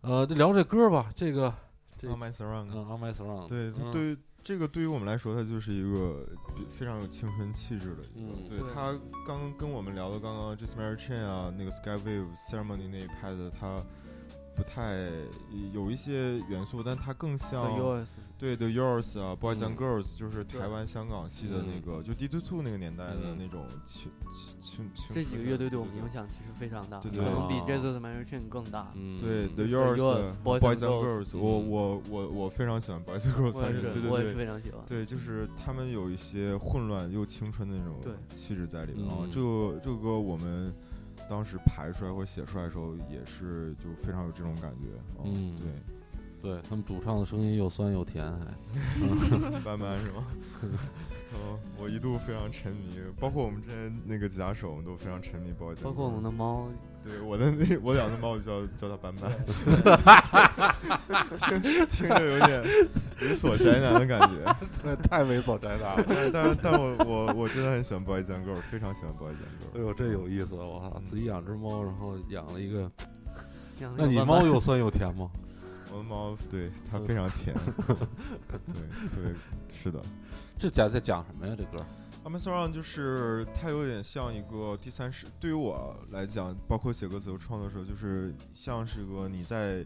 [0.00, 1.52] 呃，就聊这歌吧，这个
[1.96, 6.26] 这 On My Surround，、嗯，On My Surround，对，嗯对于这个对于我们来说，它就是一个
[6.78, 8.32] 非常有青春气质的一个。
[8.32, 13.84] 嗯对对它刚跟我们聊的刚刚 Just Mary Chain 啊，那个 Sky Wave Ceremony 那一派的，它
[14.58, 15.08] 不太
[15.72, 18.06] 有一些元素，但它更 The 像 Yours，
[18.36, 24.10] 对 The Yours 啊，Boys and 嗯 Girls，就是台湾、香港系的那个，就 D Two Two 那个年代的嗯那种青
[24.60, 25.06] 青青。
[25.14, 26.26] 这几个乐队对我们影响。
[26.28, 28.92] 其实非常大，对对可能比啊 Jesus m a r i c h a n 更大。
[28.96, 34.80] 嗯，对嗯 The The Yours、Boys and Girls 我嗯我我我非常喜欢 Boys and Girls，我也是反正对，对我也是对非常喜欢。
[34.86, 37.96] 对，就是他们有一些混乱又青春的那种
[38.34, 39.30] 气质在里面啊嗯。
[39.30, 40.74] 这个这个歌我们
[41.28, 44.96] 当时排出来或者写出来的时候，也是就非常有这种感觉。
[45.20, 45.56] 啊嗯
[46.40, 48.46] 对，对他们主唱的声音又酸又甜，还
[49.64, 50.26] 斑斑是吗？
[50.62, 55.52] 嗯，我一度非常沉迷，包括我们之前那个吉他手，我们都非常沉迷。
[55.82, 56.68] 包括我们的猫，
[57.04, 59.32] 对我的那我养 的猫就叫叫它斑斑，
[61.38, 62.62] 听听着有点
[63.20, 64.96] 猥琐宅男的感觉。
[65.08, 66.04] 太猥琐宅男了。
[66.08, 69.80] 但但但我我我真的很喜欢 Boys and Girls，非常喜欢 Boys and 哎 Girls。
[69.80, 70.54] 呦，这有意思！
[70.54, 72.90] 我靠，自己养只猫，然后养了一个，
[73.80, 75.30] 养那你猫又酸又甜吗？
[75.90, 77.54] 我的猫对它非常甜，
[77.86, 79.32] 对，特别
[79.82, 79.98] 是的。
[80.58, 81.54] 这讲在讲什么呀？
[81.56, 81.82] 这歌
[82.28, 89.82] m a z o n 就是它有点像一个第三视，对于我来讲，包括写歌词和创作的时候，就是像是个你在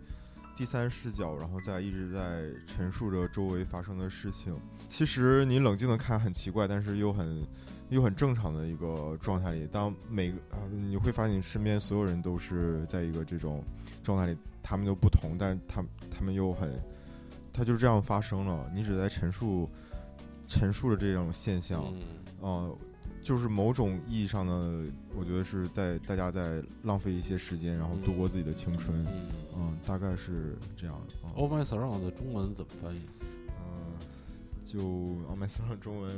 [0.57, 4.53] 第三视角，然后在一直在陈述着周围发生的事情。
[4.89, 7.47] 其实你冷静的看很奇怪，但是又很
[7.91, 9.69] 又很正常的一个状态里。
[9.71, 13.63] 当每个啊，你会发现你身边所有人都是在一个这种
[14.03, 16.77] 状态里，他们都不同，但是他他们又很，
[17.53, 18.69] 他就这样发生了。
[18.75, 19.71] 你只在陈述
[20.49, 21.85] 陈述着这种现象。
[22.43, 22.77] 呃，
[23.23, 24.85] 就是某种意义上的，
[25.17, 29.03] 我觉得是在大家在浪费一些时间，然后度过自己的青春。
[29.07, 31.15] 嗯嗯，大概是这样的。
[31.25, 33.01] 嗯、All My Surround 的中文怎么翻译？
[33.49, 33.95] 嗯
[34.67, 36.11] 就 All My Surround 中文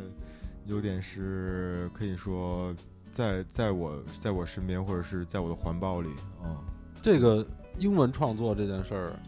[0.67, 2.75] 有点是可以说
[3.13, 6.09] 在在我在我身边，或者是在我的环抱里。
[6.43, 6.57] 嗯，
[7.03, 7.47] 这个
[7.79, 9.21] 英文创作这件事儿，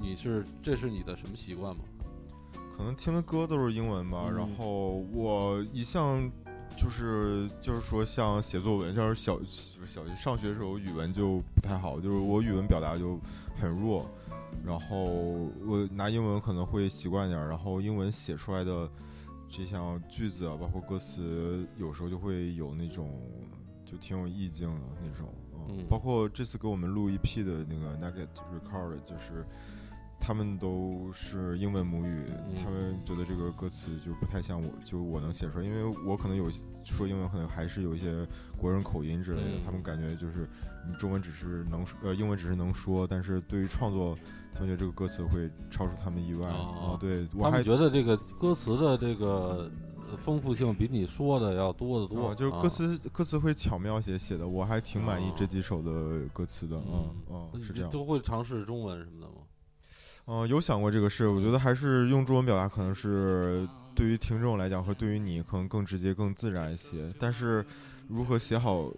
[0.00, 1.84] 你是这是你的什么习惯吗？
[2.76, 4.24] 可能听的歌都是英文吧。
[4.28, 6.30] 嗯然后我一向
[6.76, 9.38] 就是就是说，像写作文，像是小
[9.84, 13.18] 小学上学的时候，语文就不太好，就是我语文表达就
[13.60, 14.04] 很弱。
[14.64, 15.04] 然后
[15.66, 18.88] 我拿英文可能会习惯点儿，然后英文写出来的
[19.48, 23.20] 这项句子啊，包括歌词，有时候就会有那种
[23.84, 25.28] 就挺有意境的那种。
[25.68, 29.46] 嗯包括这次给我们录一批的那个 Nugget Record，就是
[30.26, 36.50] 他们都是英文母语，嗯他们觉得这个歌词就不太像我，就我能写出来，因为我可能有
[36.82, 40.48] 说英文，可能还是有一些国人口音之类的，嗯他们感觉就是
[40.88, 44.16] 你中文只是能说，呃，英文只是能说，但是对于创作，
[44.54, 46.48] 他们觉得这个歌词会超出他们意外。
[46.48, 49.70] 哦啊，对我他还们觉得这个歌词的这个
[50.16, 52.30] 丰富性比你说的要多得多。
[52.30, 57.90] 哦就是啊歌词歌词会巧妙些写的，我还挺满意哦这几首的歌词的，嗯嗯嗯，是这样。
[57.90, 59.33] 都会尝试中文什么的吗？
[60.26, 67.12] 嗯，有想过这个事，我觉得还是用中文表达可能是对于听众来讲和对于你可能更直接、更自然一些。
[67.18, 67.64] 但是
[68.08, 68.90] 如何写好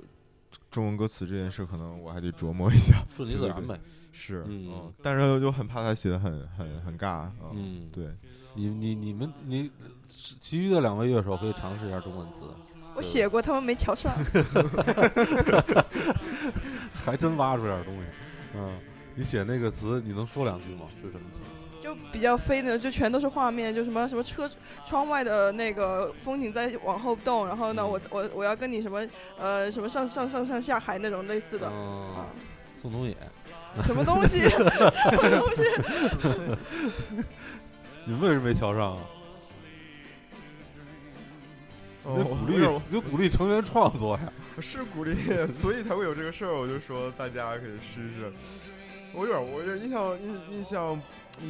[0.70, 3.04] 中文歌词这件事，可能我还得琢磨一下。
[3.16, 3.80] 顺其自然呗。
[4.12, 8.08] 是，嗯嗯，但是就很怕他写的很很很尬，嗯，嗯，对，
[8.54, 9.70] 你你你们你
[10.06, 12.44] 其余的两位乐手可以尝试一下中文词，
[12.94, 14.10] 我写过，他们没瞧上。
[16.94, 18.02] 还真挖出点东西。
[18.54, 18.78] 嗯，
[19.16, 20.82] 你写那个词，你能说两句吗？
[21.02, 21.40] 是什么词？
[21.80, 24.50] 就比较飞的，就全都是画面，就什么什么车
[24.84, 29.06] 窗外的那个风景在往后动，然后呢，嗯我我我要跟你什么
[29.38, 32.26] 呃什么上上上上下海那种类似的，嗯啊，
[32.76, 33.16] 宋冬野，
[33.80, 35.62] 什么东西， 什么东西，
[38.04, 39.02] 你们为什么没瞧上啊？
[42.04, 44.32] 你得鼓励，哦你鼓励成员创作呀。
[44.60, 45.14] 是鼓励，
[45.46, 46.52] 所以才会有这个事儿。
[46.52, 48.32] 我就说大家可以试试。
[49.12, 51.00] 我有点，我有点印象印印象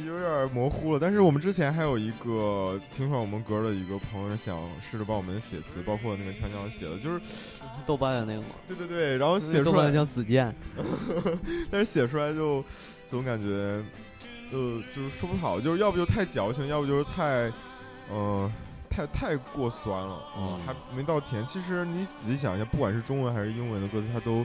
[0.05, 0.99] 有点模糊了。
[0.99, 7.21] 但是我们之前还有一个听说我们歌的一个朋友想试着帮我们写词，包括那个锵锵写的，就是
[7.85, 10.55] 豆瓣的那个嘛，对对对，然后写出来，叫子健，
[11.71, 12.63] 但是写出来就
[13.05, 13.83] 总感觉
[14.51, 17.51] 呃就是说不好，就是要不就太矫情，要不就是太
[18.11, 18.11] 嗯。
[18.11, 18.51] 呃
[18.89, 21.45] 太太过酸了，嗯还没到甜。
[21.45, 24.43] 其实你仔细想一下，不管是中文还是英文的歌词，它都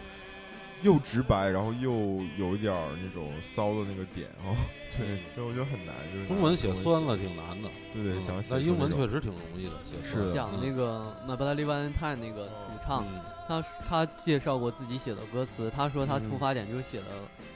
[0.82, 1.90] 又直白，然后又
[2.36, 4.54] 有一点儿那种骚的那个点哦。
[4.92, 8.20] 对，这我觉得很难，就是中文写酸了挺难的，对对，嗯。
[8.20, 10.32] 想写但英文确实挺容易的，写是的。
[10.32, 13.20] 嗯讲那个《My Bloody Valentine》那个主唱，嗯。
[13.48, 17.06] 他他介绍过自己写的歌词，他说他嗯出发点就是写的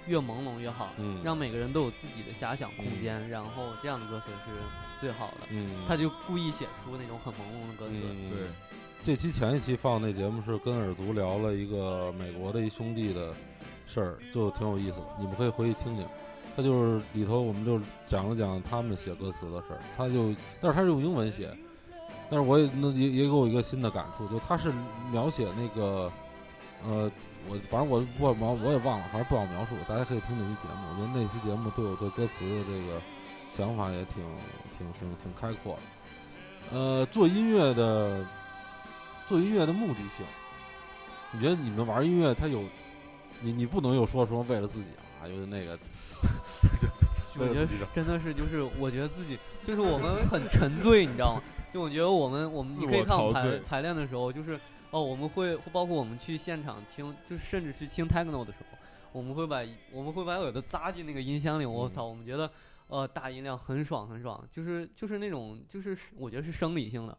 [0.07, 4.51] 越朦胧越好，嗯，让每个人都有自己的遐想空间，然后这样的歌词是
[4.99, 5.47] 最好的。
[5.51, 8.31] 嗯，他就故意写出那种很朦胧的歌词，嗯。
[8.31, 8.39] 对，
[9.01, 13.33] 这期前一期放那节目是跟耳族聊了一个美国的一兄弟的
[13.87, 16.05] 事儿，就挺有意思的，你们可以回去听听。
[16.57, 21.55] 他就是里头我们就讲了讲他们写歌词的事儿，他就但是他是用英文写，
[22.31, 24.73] 但是我也那也也给我一个新的感触，就他是
[25.13, 26.11] 描写那个
[26.83, 27.13] 呃
[27.49, 30.89] 我反正我我描我也忘了，反正不好描述，大家可以听那期节目。
[30.91, 33.01] 我觉得那期节目对我对歌词的这个
[33.53, 34.25] 想法也挺
[34.77, 36.77] 挺挺挺开阔的。
[36.77, 38.27] 呃，做音乐的
[39.27, 40.25] 做音乐的目的性，
[41.33, 42.63] 你觉得你们玩音乐，它有
[43.41, 45.79] 你你不能又说说为了自己啊，有那个，
[47.39, 51.43] 我觉得真的是就是我觉得自己就是我们很沉醉，你知道吗？
[51.75, 54.59] 就我觉得我们我们你可以看我们排排练的时候，就是
[54.91, 58.79] 哦我们会包括我们去现场听，就是甚至去听 techno 的时候，
[59.13, 59.61] 我们会把
[59.91, 62.51] 我们会把耳朵扎进那个音箱里，我嗯操，我们觉得
[62.87, 67.19] 呃大音量很爽很爽，就是就是那种就是我觉得是生理性的，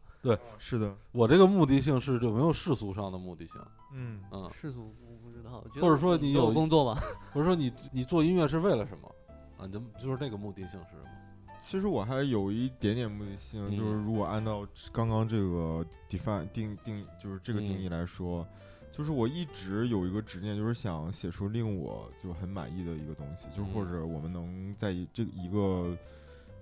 [0.58, 3.60] 是的，我这个目的性是有没有世俗上的目的性？
[3.92, 7.00] 嗯，嗯，世俗我不知道，或者说你有工作吗，
[7.32, 9.08] 或者说你你做音乐是为了什么？
[9.56, 11.10] 啊，你的就是那个目的性是什么？
[11.60, 18.46] 其实我还有一点点目的性，嗯就是如果按照刚刚这个 define 定定，就是这个定嗯义来说，
[18.92, 25.96] 就是我一直有一个执念，就是想写出令我就很满意的一个东西，就或者我们能在一这一个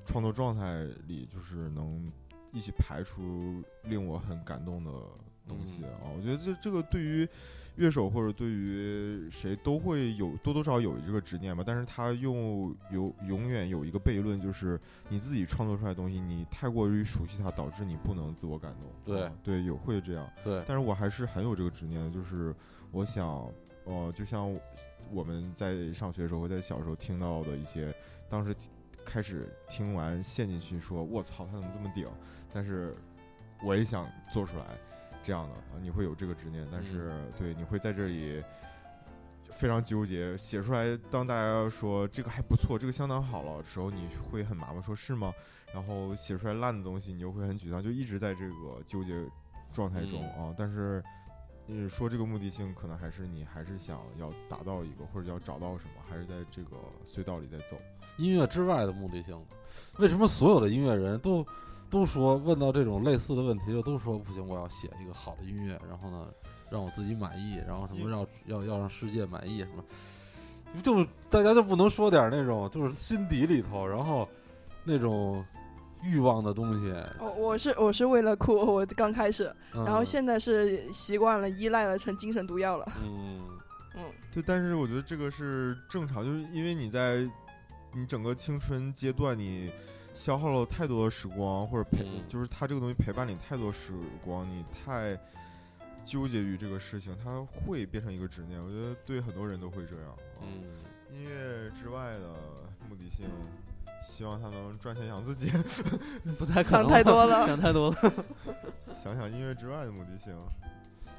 [0.06, 2.10] 创作状态里，就是能
[2.56, 4.90] 一起排出令我很感动的
[5.46, 6.12] 东西嗯啊。
[6.16, 7.28] 我觉得这这个对于
[7.76, 14.80] 乐手或者对于谁都会有多多少少有这个执念吧，但是他又有永远有一个悖论，就是
[15.10, 18.90] 你自己创作出来的东西，你太过于熟悉它，导致你不能自我感动。
[19.04, 22.54] 对啊对，有会这样，对，但是我还是很有这个执念的，就是
[22.90, 23.46] 我想，
[23.84, 24.50] 呃，就像
[25.12, 27.94] 我们在上学的时候，在小时候听到的一些，
[28.30, 28.56] 当时
[29.04, 32.08] 开始听完陷进去说，我操，他怎么这么顶？
[32.56, 32.96] 但是
[33.62, 34.64] 我也想做出来
[35.22, 38.42] 这样的，啊，你会有这个执念，但是、对，你会在这里
[39.50, 45.30] 非常纠结，写出来，当大家说这个还不错，这个相当好了的时候，你会很麻烦，说是吗？
[45.74, 49.12] 然后写出来烂的东西，你又会很沮丧，就一直在这个纠结
[49.70, 50.54] 状态中、嗯啊。
[50.56, 51.04] 但是，
[51.66, 56.70] 嗯，说这个目的性，可能还是你还是想要达到一个，或者要找到什么，还是在这个
[57.06, 57.76] 隧道里在走。
[58.16, 59.38] 音乐之外的目的性，
[59.98, 61.46] 为什么所有的音乐人都
[61.90, 66.28] 都说问到这种类似的问题，就都说不行，我要写一个好的音乐，然后呢，
[66.70, 69.84] 让我自己满意，然后什么要要要让世界满意什么，
[70.82, 74.28] 就是大家就不能说点那种就是心底里头，然后
[74.84, 75.44] 那种
[76.02, 82.92] 欲望的东西，我我是我是为了哭，我刚开始，然后嗯现在是习惯了，依赖了，成精神毒药了。
[83.02, 83.40] 嗯。
[83.98, 87.26] 嗯，对，但是我觉得这个是正常，就是因为你在
[87.94, 89.70] 你整个青春阶段，你
[90.16, 93.92] 消耗了太多的时光，或者陪，嗯就是它这个东西陪伴你太多时
[94.24, 95.16] 光，你太
[96.04, 98.60] 纠结于这个事情，它会变成一个执念。
[98.60, 100.10] 我觉得对很多人都会这样。
[100.10, 100.64] 啊嗯，
[101.12, 102.34] 音乐之外的
[102.88, 103.26] 目的性，
[104.08, 105.50] 希望他能赚钱养自己。
[106.38, 107.96] 不太可想太多了想太多了。
[109.02, 110.34] 想 想音乐之外的目的性，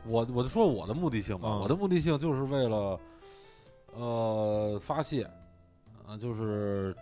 [0.05, 2.99] 我我就说我的目的性吧，嗯我的目的性就是为了，
[3.93, 5.23] 呃，发泄，
[6.05, 6.95] 啊、就是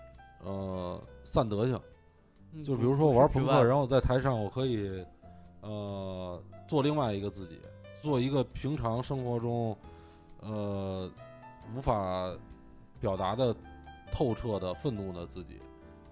[0.43, 5.03] 呃散德性，就比如说我玩朋克，然后在台上我可以，
[5.61, 7.59] 呃，做另外一个自己，
[7.99, 9.76] 做一个平常生活中，
[10.41, 11.11] 呃，
[11.76, 12.32] 无法
[13.01, 13.53] 表达的
[14.11, 15.59] 透彻的愤怒的自己，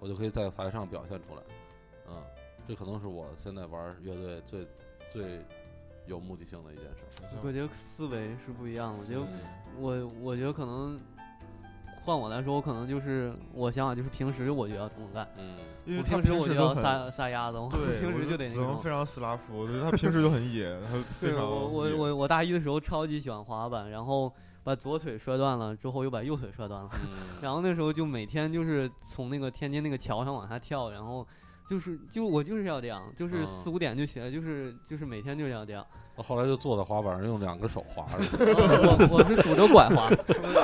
[0.00, 1.42] 我就可以在台上表现出来。
[2.08, 2.22] 嗯，
[2.68, 4.66] 这可能是我现在玩乐队最
[5.10, 5.44] 最
[6.06, 7.28] 有目的性的一件事儿。
[7.42, 8.98] 我觉得思维是不一样的。
[9.00, 9.40] 我觉得嗯
[9.80, 11.00] 我我觉得可能
[12.04, 15.54] 换我来说，我可能就是我想法就是平时我就要这么干，嗯
[15.86, 18.90] 因为我 平时我就要撒撒丫子，我对，平时就得那种非。
[18.90, 24.30] 常斯拉夫，我觉得他平时就很野， 他非常对我我我我大一的时候超级喜欢滑板，然后
[24.62, 27.08] 把左腿摔断了，之后又把右腿摔断了，嗯
[27.40, 31.26] 然后那时候就每天就是从那个天津那个桥上往下跳，然后
[31.68, 35.84] 就是就我就是要这样，就是嗯四五点就起来，就是就是每天就是要这样。
[36.22, 38.24] 后来就坐在滑板上用两个手滑着。
[38.38, 40.08] 我我是拄着拐滑，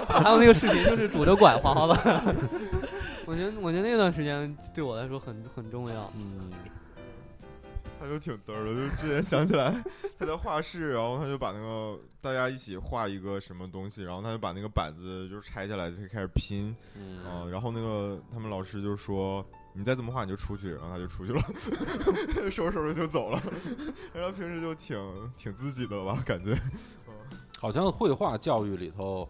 [0.09, 2.37] 还有那个视频就是拄着拐滑滑板。
[3.27, 6.11] 我觉得我觉得那段时间对我来说很很重要。
[6.17, 6.51] 嗯
[8.03, 9.75] 他就挺嘚儿的，就之前想起来
[10.19, 21.41] 他在画室，然后他就把那个大家一起画一个什么东西，然后他就把那个板子就拆下来就开始拼啊、嗯然后那个他们老师就说你再这么画你就出去，然后他就出去了，
[22.51, 23.41] 收拾收拾就走了。
[24.13, 26.59] 然后平时就挺挺自己的吧，感觉。
[27.59, 29.29] 好像绘画教育里头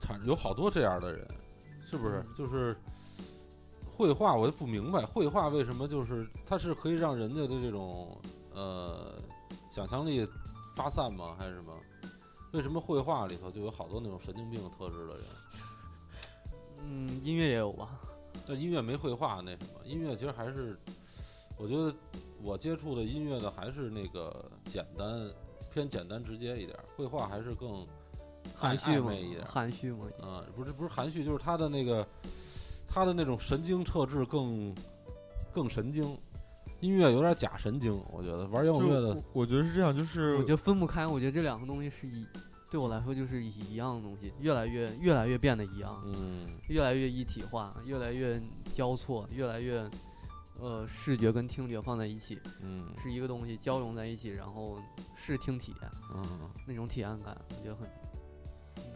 [0.00, 1.26] 产有好多这样的人，
[1.82, 2.22] 是不是？
[2.36, 2.76] 就是
[3.84, 8.20] 绘画，我就不明白，绘画为什么就是它是可以让人家的这种
[8.54, 9.18] 呃
[9.72, 10.28] 想象力
[10.76, 11.34] 发散吗？
[11.38, 11.72] 还是什么？
[12.52, 15.24] 为什么绘画里头就有好多那种神经病特质的人？
[16.82, 17.88] 嗯，音乐也有吧？
[18.46, 20.78] 这音乐没绘画那什么，音乐其实还是，
[21.58, 21.92] 我觉得
[22.40, 25.28] 我接触的音乐的还是那个简单
[25.74, 27.84] 偏简单直接一点，绘画还是更
[28.54, 30.06] 含蓄嘛一点，含蓄嘛。
[30.22, 32.06] 啊，不是不是含蓄，就是他的那个
[32.86, 34.72] 他的那种神经特质更
[35.52, 36.16] 更神经，
[36.78, 42.24] 音乐有点假神经，我觉得玩摇滚乐的我我觉得是这样，就是我觉得分不开，我觉得这两个东西是一，
[42.70, 48.40] 对我来说就是一样的东西，越来越越来越变得一样，嗯越来越一体化，越来越
[48.74, 49.88] 交错，越来越
[50.60, 54.78] 呃视觉跟听觉放在一起嗯是一个东西交融在一起，然后
[55.14, 56.22] 视听体验嗯。
[56.66, 57.88] 那种体验感，我觉得很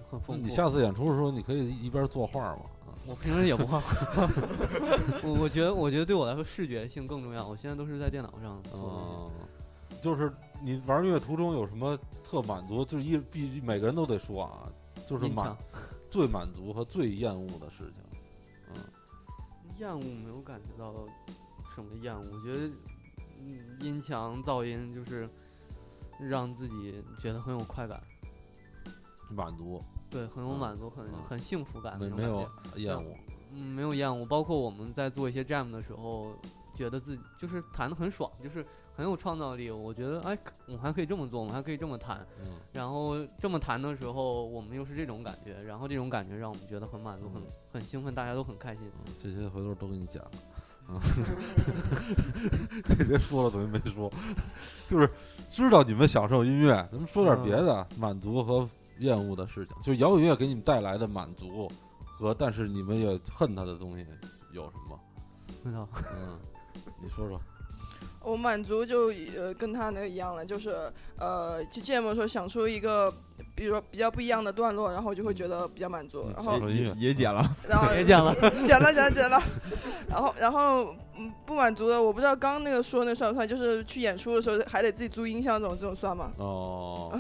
[0.05, 0.43] 很丰富。
[0.43, 2.63] 你下次演出的时候，你可以一边作画嘛。
[2.63, 4.29] 啊 我平时也不画画，
[5.25, 7.47] 我我觉得我觉得对我来说视觉性更重要。
[7.49, 9.35] 我现在都是在电脑上做的。
[9.41, 10.31] 嗯，就是
[10.63, 12.85] 你玩乐途中有什么特满足？
[12.85, 14.69] 就是一必须每个人都得说啊，
[15.07, 15.57] 就是满
[16.11, 18.05] 最满足和最厌恶的事情。
[18.75, 18.77] 嗯
[19.79, 20.93] 厌恶没有感觉到
[21.75, 22.71] 什么厌恶，我觉得，
[23.39, 25.27] 嗯，音墙噪音就是
[26.21, 27.99] 让自己觉得很有快感，
[29.31, 32.47] 满足，对，很有嗯满足，很嗯很幸福感没没有。
[32.77, 33.17] 厌恶。
[33.53, 36.35] 嗯，没有厌恶，包括我们在做一些 jam 的时候，
[36.75, 38.65] 觉得自己就是弹的很爽，就是
[38.97, 39.71] 很有创造力。
[39.71, 42.27] 我觉得，哎，我们还可以这么做，我们还可以这么弹。
[42.45, 48.91] 嗯然后这么弹的时候，我们又是这种感觉，然后这种感觉让我们觉得很满足，很嗯很兴奋，大家都很开心。
[49.07, 50.23] 嗯，这些回头都给你讲。
[50.89, 50.99] 嗯，
[52.99, 54.11] 这些说了等于没说，
[54.89, 55.09] 就是
[55.53, 58.69] 知道你们享受音乐，咱们说点别的，满足和
[58.99, 61.69] 厌恶的事情，就是摇滚乐给你们带来的满足
[62.19, 64.07] 和，但是你们也恨它的东西
[64.53, 64.99] 有什么？
[65.65, 65.89] 知道？
[66.13, 66.39] 嗯，
[67.01, 67.41] 你说说。
[68.31, 73.13] 我满足就呃跟他那个一样了，就是呃去 jam 的时候想出一个，
[73.57, 79.43] 比如说比较不一样的段落，然后我就会觉得比较满足，嗯然后说说音乐也也剪了，然后 也剪了，剪了剪了剪了，
[80.09, 86.31] 然后然后嗯不满足的，我不知道刚刚那个说那算不算，就是去演出的时候还得自己租音箱这种这种算吗？
[86.39, 87.13] 哦，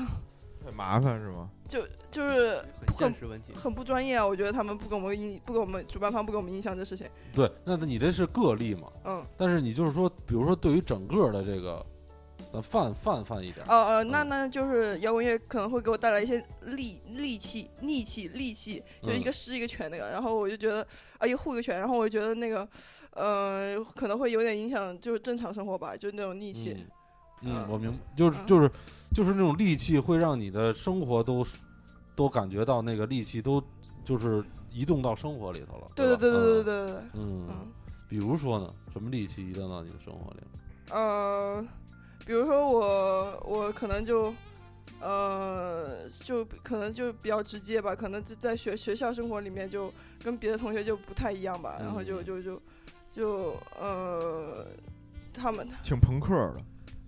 [0.65, 1.51] 很麻烦是吗？
[1.71, 2.57] 就就是
[2.87, 3.55] 很现实问题。
[3.55, 8.89] 很不专业啊，我觉得他们不给我们印不给我们主办方不给我们印象这事情，对，那你这是个例嘛？
[9.05, 11.87] 嗯但是你就是说，比如说对于整个的这个，
[12.53, 20.85] 咱泛泛泛一点，哦呃那嗯那就是摇滚乐可能会给我带来一些戾戾气戾气戾气，就一嗯个施一个拳那个，然后我就觉得
[21.19, 22.69] 啊一个护一个拳，然后我就觉得那个
[23.13, 26.77] 呃可能会有点影响就是正常生活吧，就那种戾气。
[27.43, 28.71] 嗯，嗯嗯，我明白，就是嗯就是
[29.15, 31.47] 就是那种戾气会让你的生活都
[32.15, 33.63] 都感觉到那个戾气都
[34.05, 35.89] 就是移动到生活里头了。
[35.95, 37.73] 对对对对对对嗯对对，嗯，嗯
[38.09, 40.41] 比如说呢，什么戾气移动到你的生活里？
[40.91, 41.65] 呃，
[42.27, 44.35] 比如说我我可能就，
[45.01, 49.93] 呃，就可能就比较直接吧，可能就在学学校生活里面就
[50.23, 52.63] 跟别的同学就不太一样吧，然后就嗯就就
[53.13, 54.67] 就呃，
[55.33, 56.57] 他们挺朋克的。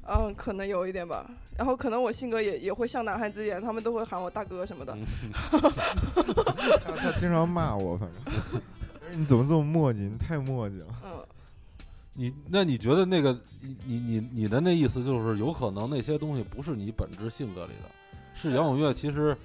[0.05, 1.31] 嗯可能有一点吧，
[1.63, 5.07] 然后可能我性格也也会像男孩子一样，他们都会喊我大哥什么的，嗯
[6.85, 8.61] 他他经常骂我，反正。
[9.09, 9.99] 哎你怎么这么磨叽？
[10.11, 10.87] 你太磨叽了。
[11.05, 11.25] 嗯
[12.15, 17.89] 你那你觉得那个你你你你的那意思就是有可能那些东西不是你本质性格里的，
[18.35, 19.37] 是杨永乐其实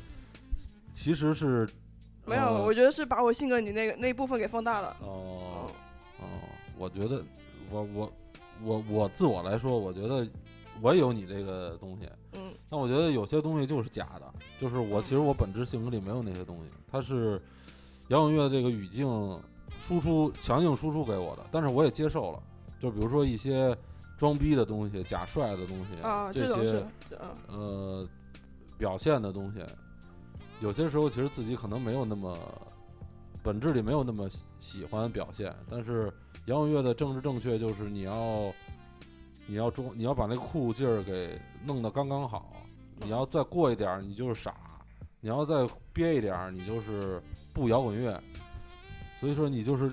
[0.91, 1.69] 其实是
[2.25, 5.69] 没有，呃我觉得是把我性格里那个那一部分给放大了，哦
[6.19, 6.27] 嗯哦，
[6.79, 7.23] 我觉得
[7.69, 8.13] 我我
[8.63, 10.27] 我我自我来说，我觉得
[10.81, 12.51] 我也有你这个东西，嗯。
[12.69, 17.41] 但我觉得有些东西就是假的，就是我其实我本质性格里没有那些东西，它是
[18.09, 19.07] 摇滚乐这个语境
[19.79, 22.43] 输出强硬输出给我的，但是我也接受了，
[22.79, 23.77] 就比如说一些
[24.17, 26.83] 装逼的东西、假帅的东西啊，这些
[27.47, 28.05] 呃
[28.77, 29.63] 表现的东西，
[30.59, 32.37] 有些时候其实自己可能没有那么
[33.41, 36.11] 本质里没有那么喜喜欢表现，但是
[36.47, 38.51] 摇滚乐的政治正确就是你要
[39.47, 42.51] 你要中你要把那酷劲儿给弄得刚刚好，
[42.97, 44.55] 你要再过一点儿你就是傻，
[45.21, 47.21] 你要再憋一点儿你就是
[47.53, 48.21] 不摇滚乐，
[49.19, 49.85] 所以说你就是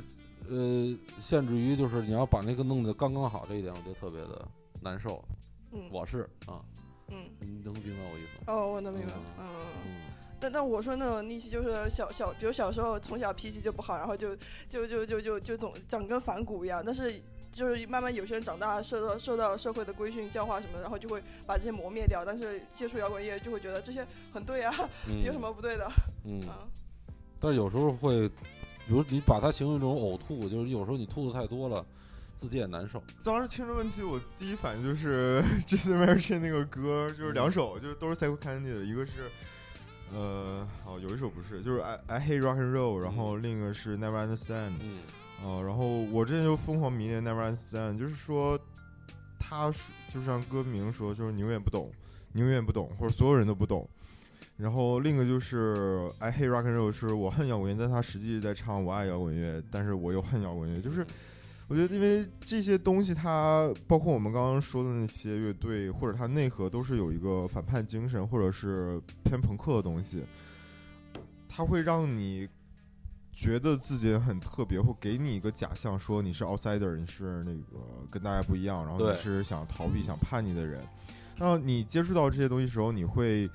[0.48, 4.46] 呃限制于就是你要把那个弄得刚刚好这一点，我觉得特别的
[4.80, 5.24] 难受，
[5.72, 6.60] 嗯我是啊。
[7.08, 8.44] 嗯你能明白我意思吗？
[8.46, 9.60] 哦，我能明白，嗯嗯。
[9.84, 9.92] 嗯，
[10.40, 14.34] 但但我说那种逆袭就是小小，比如小时候从小脾气就不好，然后就
[14.70, 16.82] 就就就就就总长跟反骨一样。
[16.84, 17.12] 但是
[17.54, 22.24] 就是慢慢有些人长大，受到受到了社会的规训教化什么的，然后就会把这些磨灭掉。
[22.24, 24.74] 但是接触摇滚乐就会觉得这些很对啊，
[25.08, 25.88] 嗯 有什么不对的？
[26.24, 26.66] 嗯，啊，
[27.38, 31.86] 但是有时候会，比如你把它形容一种呕吐，就是有时候你吐的太多了，
[32.36, 33.00] 自己也难受。
[33.22, 39.30] 当时听这问题，我第一反应就是 Jason m a r c h i n 那个歌，就是两首，就是都是 Psycho Candy 的，一个是。
[40.12, 44.98] 呃，哦，有一首不是，就是 I I Hate Rock and Roll，然后另一个是 Never Understand，嗯
[45.42, 48.58] 啊、然后我之前就疯狂迷恋 Never Understand，就是说，
[49.38, 49.72] 他
[50.12, 51.90] 就像歌名说，就是你永远不懂，
[52.32, 53.88] 你永远不懂，或者所有人都不懂。
[54.56, 61.04] 然后另一个就是 I hate rock and roll，是我恨摇滚乐，但他实际在唱我爱摇滚乐，但是我又恨摇滚乐，就是
[61.66, 70.22] 我觉得因为这些东西它，包括我们刚刚说的那些乐队，或者它内核都是有一个反叛精神，或者是偏朋克的东西，
[71.48, 72.48] 它会让你
[73.34, 80.80] 觉得自己很特别，或给你一个假象，说你是 outsider，你是那个跟大家不一样，然后你是想逃避、想叛逆的人。
[81.36, 83.50] 那你接触到这些东西的时候，你会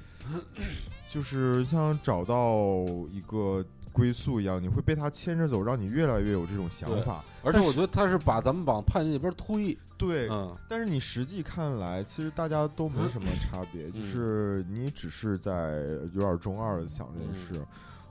[1.10, 7.24] 就是像找到一个归宿一样，你会被他牵着走，让你越来越有这种想法。
[7.42, 9.78] 而且我觉得他是把咱们往叛逆那边推。
[9.98, 15.82] 对，嗯但是你实际看来，其实大家都没什么差别， 就是你只是在
[16.14, 17.66] 有点中二的想这件事。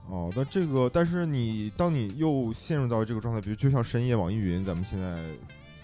[0.08, 5.22] 哦，那这个，但是你当你又陷入到这个状态，比如就像深夜网易云，咱们现在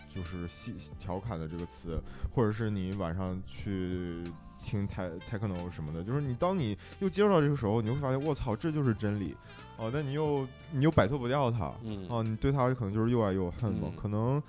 [0.08, 2.02] 就是戏调侃的这个词，
[2.32, 4.24] 或者是你晚上去
[4.62, 9.36] 听泰 techno 什么的，就是你当你又接触到这个时候，你会发现，我操，这就是真理。
[9.76, 11.70] 哦，但你又你又摆脱不掉它。
[11.82, 14.42] 嗯哦，你对它可能就是又爱又恨吧，嗯可能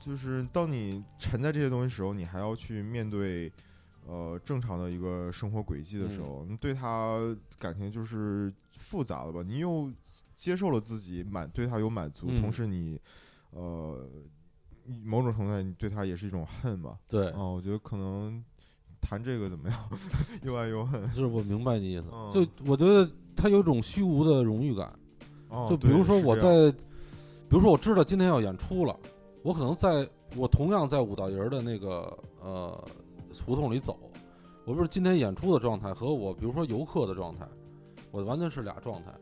[0.00, 3.52] 就是当你沉在这些东西时候，你还要去面对
[4.06, 7.20] 呃正常的一个生活轨迹的时候，你对它
[7.58, 9.42] 感情就是复杂了吧？
[9.46, 9.92] 你又
[10.34, 12.98] 接受了自己满对他有满足，嗯同时你
[13.50, 14.08] 呃
[15.04, 16.98] 某种程度上你对他也是一种恨吧。
[17.06, 18.42] 对，哦，我觉得可能
[19.00, 19.90] 谈这个怎么样？
[20.42, 21.02] 又爱又恨。
[21.10, 22.06] 就是我明白你意思。
[22.10, 24.92] 嗯就我觉得他有一种虚无的荣誉感。
[25.48, 26.78] 哦，就比如对说我这样在，
[27.48, 28.98] 比如说我知道今天要演出了，
[29.42, 32.88] 我可能在我同样在五道营儿的那个呃
[33.44, 33.98] 胡同里走，
[34.64, 37.46] 我不是今天演出的状态和我比如说游客的状态，
[38.10, 39.12] 我完全是俩状态。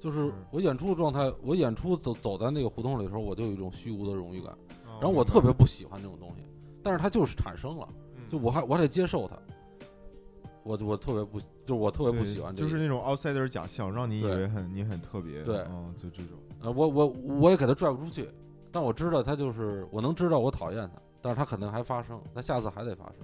[0.00, 4.52] 就是是我演出的状态，我演出走走在那个胡同里的时候，我就有一种虚无的荣誉感，
[4.86, 6.42] 哦然后我特别不喜欢这种东西，
[6.82, 9.34] 但是它就是产生了，嗯就我还我还得接受它，
[10.62, 17.06] 我我特别不，就是我特别不喜欢这个，就是那种 outsider 假象，让你以为很你很特别，对嗯，就这种，呃，我我
[17.40, 18.28] 我也给他拽不出去，
[18.70, 23.14] 但我知道他就是我能知道我讨厌他，但是他肯定还发生，他下次还得发生。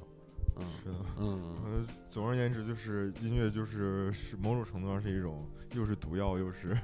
[0.57, 0.97] 嗯是的。
[1.18, 6.77] 嗯，呃，总而言之，就是音乐就是是某种程度上是一种，又是毒药，又是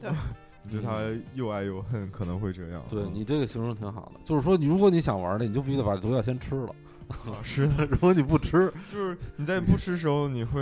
[0.00, 0.10] 对
[0.62, 1.00] 你对它
[1.34, 2.82] 又爱又恨，可能会这样。
[2.90, 6.74] 嗯对你这个形容挺好的，就是说你如果你想玩的，你就必须得把毒药先吃了，
[7.08, 10.60] 啊是的，如果你不吃，就是你在不吃的时候，你会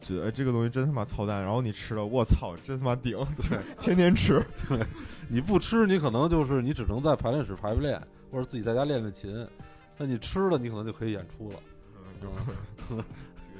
[0.00, 3.16] 觉得哎这个东西真他妈操蛋，然后你吃了，我操，真他妈顶，
[3.48, 4.44] 对，天天吃。
[4.68, 4.84] 对
[5.28, 8.00] 你不吃，你可能就是你只能在排练室排排练，
[8.30, 9.46] 或者自己在家练练琴。
[9.96, 11.56] 那你吃了，你可能就可以演出了。
[11.96, 12.04] 嗯，
[12.90, 12.96] 这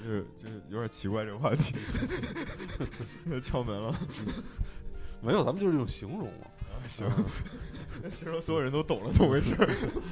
[0.09, 1.75] 个这个有点奇怪，这个话题，
[3.41, 3.99] 敲门了。
[5.21, 6.47] 没有，咱们就是用形容嘛。
[6.87, 7.09] 行，
[8.11, 9.57] 形容所有人都懂了怎么回事。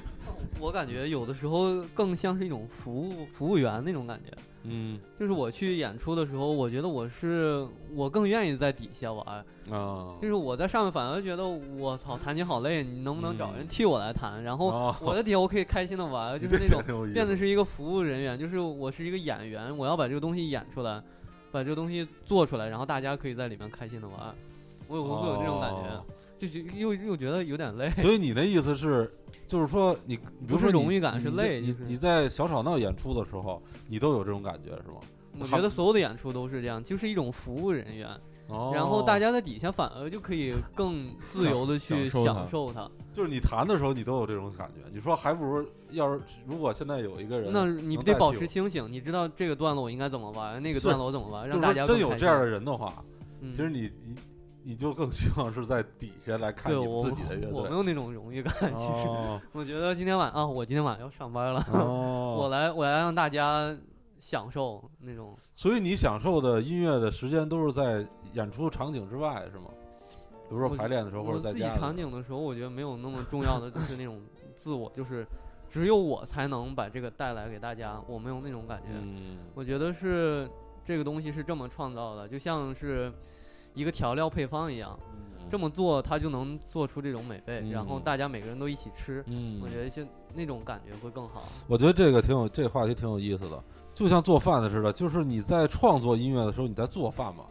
[0.59, 4.33] 我感觉有的时候更像是一种服务服务员那种感觉。
[4.65, 4.99] 嗯。
[5.19, 9.25] 就是我去演出的时候，我觉得我是我更愿意在底下玩，
[9.71, 13.67] 啊，就是我在上面反而觉得我操弹琴好累，你能不能找人嗯。
[13.69, 14.43] 替我来弹？
[14.43, 16.83] 然后哦我在底下我可以开心的玩， 就是那种
[17.13, 21.03] 变得是一个服务人员，就是我是一个演员，我要把这个东西演出来，
[21.51, 24.35] 把这个东西做出来，然后大家可以在里面开心的玩。
[24.89, 25.92] 我有会有这种感觉，哦
[26.49, 27.91] 就就又又觉得有点累。
[27.91, 29.11] 所以你的意思是，
[29.47, 34.97] 就是说你，比如不是说荣誉感是累你你在小吵闹演出的时候，你都有这种感觉是吗？
[35.39, 38.09] 我觉得所有的演出都是这样，就是一种服务人员，
[38.49, 42.91] 哦，然后大家在底下反而就可以更自由的去享受它。
[43.13, 44.81] 就是你弹的时候，你都有这种感觉。
[44.93, 53.03] 你说还不如要是如果现在有一个人，那你得保持清醒，你知道这个段落我应该怎么玩，那个段落我怎么玩，让大家说真有这样的人的话，
[53.41, 54.15] 嗯其实你你
[54.65, 57.51] 你就更希望是在底下来看你们对我自己的乐队。
[57.53, 63.77] 我没有那种荣誉感，其实哦我觉得今天晚啊，我今天晚上要上班了，哦， 我来我来让大家
[64.19, 65.37] 享受那种。
[65.55, 69.67] 所以你享受的音乐的时间都是在演出场景之外，是吗？
[70.49, 74.21] 比如说排练的时候，或者我自己场景的时候，我觉得没有那么重要的，就是那种
[74.55, 75.27] 自我，就是
[75.67, 78.89] 只有我才能把这个带来给大家，我没有那种感觉。
[78.93, 80.49] 嗯我觉得是
[80.85, 83.11] 这个东西是这么创造的，就像是
[83.75, 84.99] 一个调料配方一样，
[85.51, 90.03] 这么么做它就能做出这种美味，然后嗯大家每个人都一起吃，嗯，我觉得就
[90.35, 91.45] 那种感觉会更好。
[91.69, 93.63] 我觉得这个挺有，这个话题挺有意思的，
[93.95, 97.45] 就像做饭的似的，就是你在创作音乐的时候，你在做饭嘛，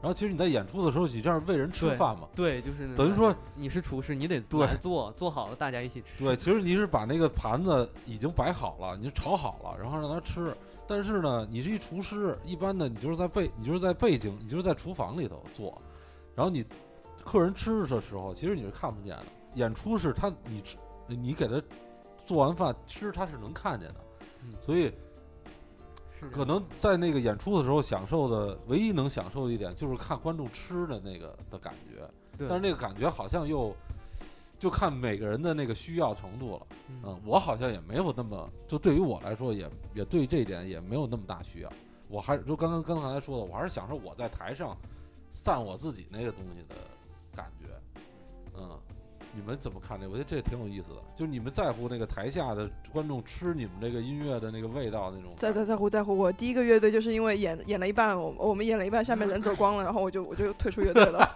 [0.00, 2.28] 然后其实你在演出的时候，你这样喂人吃饭嘛。
[2.34, 6.22] 对，就是等于说你是厨师，你得对来做，做好了大家一起吃。
[6.22, 10.54] 对，其实你是把那个盘子已经摆好了，你就炒好了，然后让他吃。
[10.86, 15.80] 但是呢，你是一厨师，一般的你就是在背，你就是在背景，你就是在厨房里头做，
[16.34, 16.64] 然后你
[17.24, 19.24] 客人吃的时候，其实你是看不见的。
[19.54, 20.76] 演出是他你吃，
[21.08, 21.60] 你给他
[22.24, 24.00] 做完饭吃，他是能看见的。
[24.44, 24.92] 嗯所以
[26.12, 32.08] 是可能在那个演出的时候，享受的唯一能享受的一点就是看观众吃的那个的感觉，
[32.38, 33.74] 但是那个感觉好像又
[34.58, 36.66] 就看每个人的那个需要程度了。
[36.88, 41.72] 嗯嗯，我好像也没有那么，就对于我来说也也对这一点也没有那么大需要。
[42.08, 44.76] 我还就刚刚刚才说的，我还是享受我在台上
[45.30, 46.74] 散我自己那个东西的
[47.34, 47.66] 感觉。
[48.56, 48.78] 嗯，
[49.36, 50.12] 你们怎么看这个？
[50.12, 55.32] 我觉得这挺有意思的，就是你们在乎那个台下的观众吃你们这个音乐的那个味道那种。
[55.36, 56.16] 在在在乎在乎。
[56.16, 61.30] 我第一个乐队就是因为演演了一半，我我们演了一半，下面人走光了，然后我就我就退出乐队了。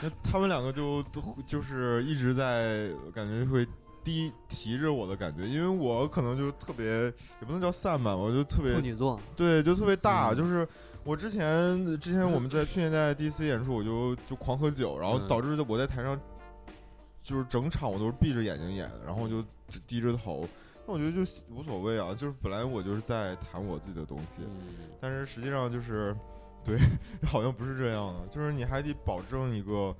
[0.00, 3.66] 那他们两个就都就是一直在感觉会
[4.04, 10.66] 低提着我的感觉，因为我可能就特别也不能叫散漫，我就特别处女座，对，就特别大，嗯就是
[11.08, 16.20] 我之前之前我们在去年在 DC 演出，我就就狂喝酒，然后嗯导致我在台上
[17.22, 19.42] 就是整场我都是闭着眼睛演，然后就
[19.86, 20.46] 低着头。
[20.86, 26.14] 那我觉得就无所谓啊，就是本来我就是在谈我自己的东西，嗯但是实际上就是，
[26.62, 26.78] 对，
[27.26, 29.96] 好像不是这样的，就是你还得保证一个，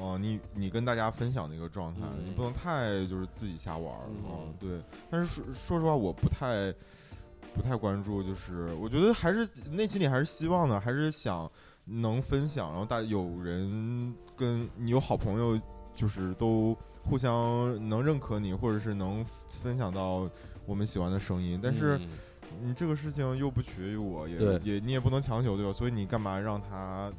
[0.00, 4.82] 呃，你你跟大家分享的一个状态，嗯你不能太就是自己瞎玩儿，嗯嗯，对。
[5.08, 6.74] 但是说说实话，我不太
[7.54, 11.50] 不太关注，就是我觉得还是内心里还是希望的，还是想
[11.84, 15.60] 能分享，然后大有人跟你有好朋友，
[15.94, 20.28] 就是都互相能认可你，或者是能分享到
[20.66, 21.96] 我们喜欢的声音，但是。
[21.98, 22.08] 嗯
[22.62, 25.70] 你这个事情又不取决于我，也也你也不能强求，对吧？
[25.70, 27.12] 所以你干嘛让他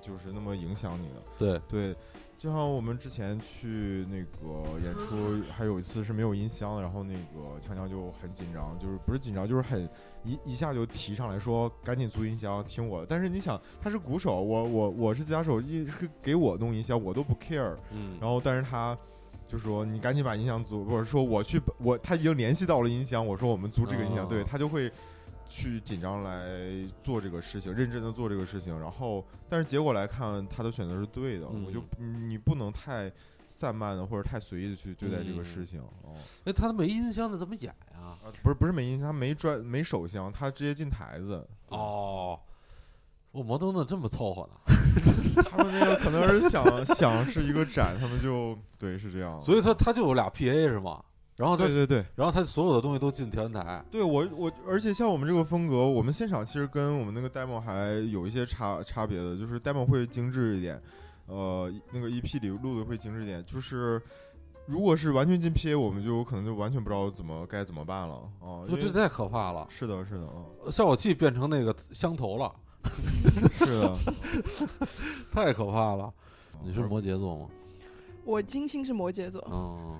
[0.00, 1.20] 就是那么影响你呢？
[1.36, 1.96] 对，对，
[2.40, 9.86] 就像我们之前去那个演出，还有一次是没有音箱，然后那个强强就很紧张，就是不是紧张，就是很
[10.24, 13.06] 一一下就提上来说赶紧租音箱听我的。
[13.06, 17.76] 但是你想，他是鼓手，我我我是吉他手，一是给我弄音箱，我都不 care。
[17.90, 18.96] 嗯，然后但是他
[19.46, 24.90] 就说你赶紧把音箱租，或者说我去我他已经联系到了音箱，我说我们租这个音箱，哦对他就会
[25.50, 26.48] 去紧张来
[27.02, 28.80] 做这个事情，认真的做这个事情。
[28.80, 33.12] 然后但是结果来看，他的选择是对的，嗯我就你不能太
[33.48, 35.80] 散漫的或者太随意的去对待这个嗯事情。
[35.80, 37.98] 哦，哎，他没音箱的怎么演呀？
[38.00, 41.46] 啊不是不是没音箱，他没专没手箱，他直接进台子。
[41.68, 42.38] 哦，
[43.32, 44.54] 我摩登的这么凑合呢，
[45.50, 49.40] 他们那个可能是想想是一个展，他们就对是这样。
[49.40, 51.02] 所以他他就有俩 PA 是吗？
[51.40, 60.80] 然后他对对对然后他所有的东西都进调音台，对，我我而且像我们这个风格，我们现场其实跟我们那个 demo 还有一些差差别的，就是 demo 会精致一点，
[61.26, 64.00] 呃，那个 EP 里录的会精致一点，就是。
[64.66, 68.62] 如果是完全进 PA，我们就可能就完全不知道怎么该怎么办了啊！
[68.68, 69.66] 因为就这太可怕了。
[69.68, 72.54] 是的，是的啊，效果器变成那个香头了，
[73.58, 73.96] 是的。
[75.32, 76.12] 太可怕了。
[76.62, 77.46] 你是摩羯座吗？
[78.24, 79.98] 我金星是摩羯座，嗯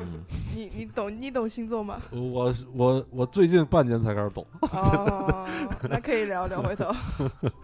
[0.00, 0.24] 嗯，
[0.54, 2.00] 你你懂你懂星座吗？
[2.10, 5.46] 我我我最近半年才开始懂，哦，
[5.88, 6.92] 那可以聊聊回头。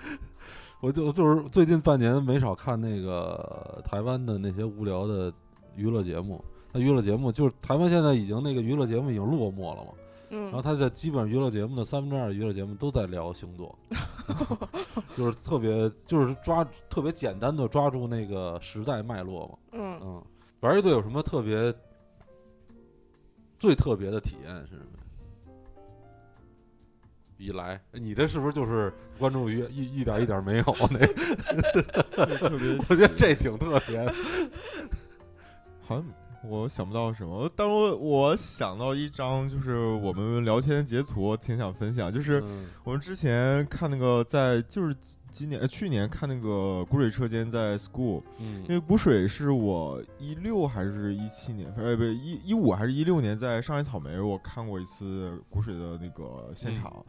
[0.80, 5.32] 我就就是最近半年没少看那个台湾的那些无聊的
[5.74, 6.45] 娱乐节目。
[6.72, 9.91] 那娱乐节目就是台湾现在已经那个娱乐节目已经落寞了嘛，
[10.28, 13.74] 然后嗯，他的基本上娱乐节目的三分之二娱乐节目都在聊星座，
[15.16, 19.55] 就是特别就是抓特别简单的抓住那个时代脉络嘛。
[19.72, 20.22] 嗯，嗯，
[20.61, 21.72] 玩乐队有什么特别
[23.59, 24.86] 最特别的体验是什么？
[27.38, 30.98] 以来，你这是不是就是关注于一一点一点没有那？
[32.88, 34.14] 我觉得这挺特别的。
[35.82, 36.04] 好像
[36.42, 44.96] 我想不到什么，但我我想到一张，就是我们聊天截图，挺想分享，就是嗯我们之前看那个在就是
[45.37, 57.05] 今年呃去年看那个古水车间在 School，因嗯为古水是我一六还是一七年，呃不一一五还是一六年在上海草莓我看过一次古水的那个现场，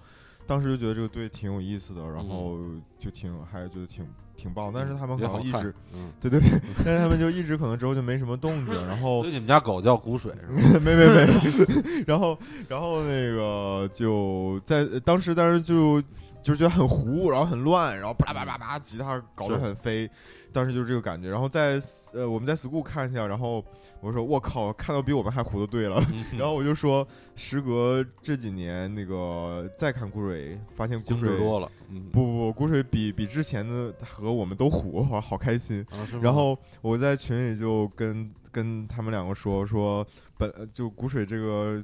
[0.46, 2.58] 当时就觉得这个队挺有意思的，然后
[2.98, 4.06] 就挺还觉得挺
[4.36, 6.50] 挺棒，但是他们也好看好像一直，嗯，对 对对，
[6.84, 10.80] 但是他们就一直可能之后就没什么动静， 然后所以你们家狗叫古水是吗？
[10.84, 16.04] 没没没，然后然后那个就在当时，但是就
[16.42, 20.10] 就是觉得很糊，然后很乱，然后叭叭叭叭，吉他搞得很飞，
[20.54, 21.30] 当时就是这个感觉。
[21.30, 21.80] 然后在
[22.14, 23.64] 呃我们在 school 看一下，然后
[24.00, 26.04] 我说我靠，看到比我们还糊的队了。
[26.10, 31.70] 嗯然后我就说，时隔这几年，那个再看古水，发现古水多了。
[31.90, 35.86] 嗯，不不不，古水比比之前的和我们都糊，好好开心。
[35.90, 40.06] 啊然后我在群里就跟跟他们两个说说，
[40.38, 41.82] 本就古水这个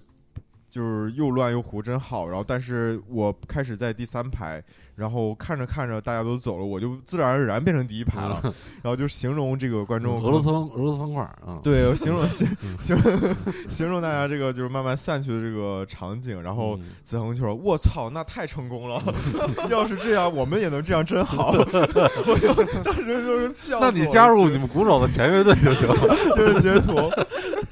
[0.74, 2.28] 就是又乱又糊，真好。
[2.28, 4.60] 然后，但是我开始在第三排，
[4.96, 8.40] 然后看着看着大家都走了，我就自然而然变成第一排了。
[8.82, 13.36] 然后就形容这个观众俄罗斯方俄罗斯方块儿啊，对，形容 形嗯形容
[13.70, 19.02] 形容大家这个就是慢慢散去的这个场景，然后嗯子恒就说：“我操，那太成功了！
[19.70, 21.52] 要是这样，我们也能这样，真好。
[22.28, 23.92] ”我就当时就笑死我了。
[23.92, 25.96] 那你加入你们鼓手的前乐队就行了。
[26.36, 26.94] 就是截图，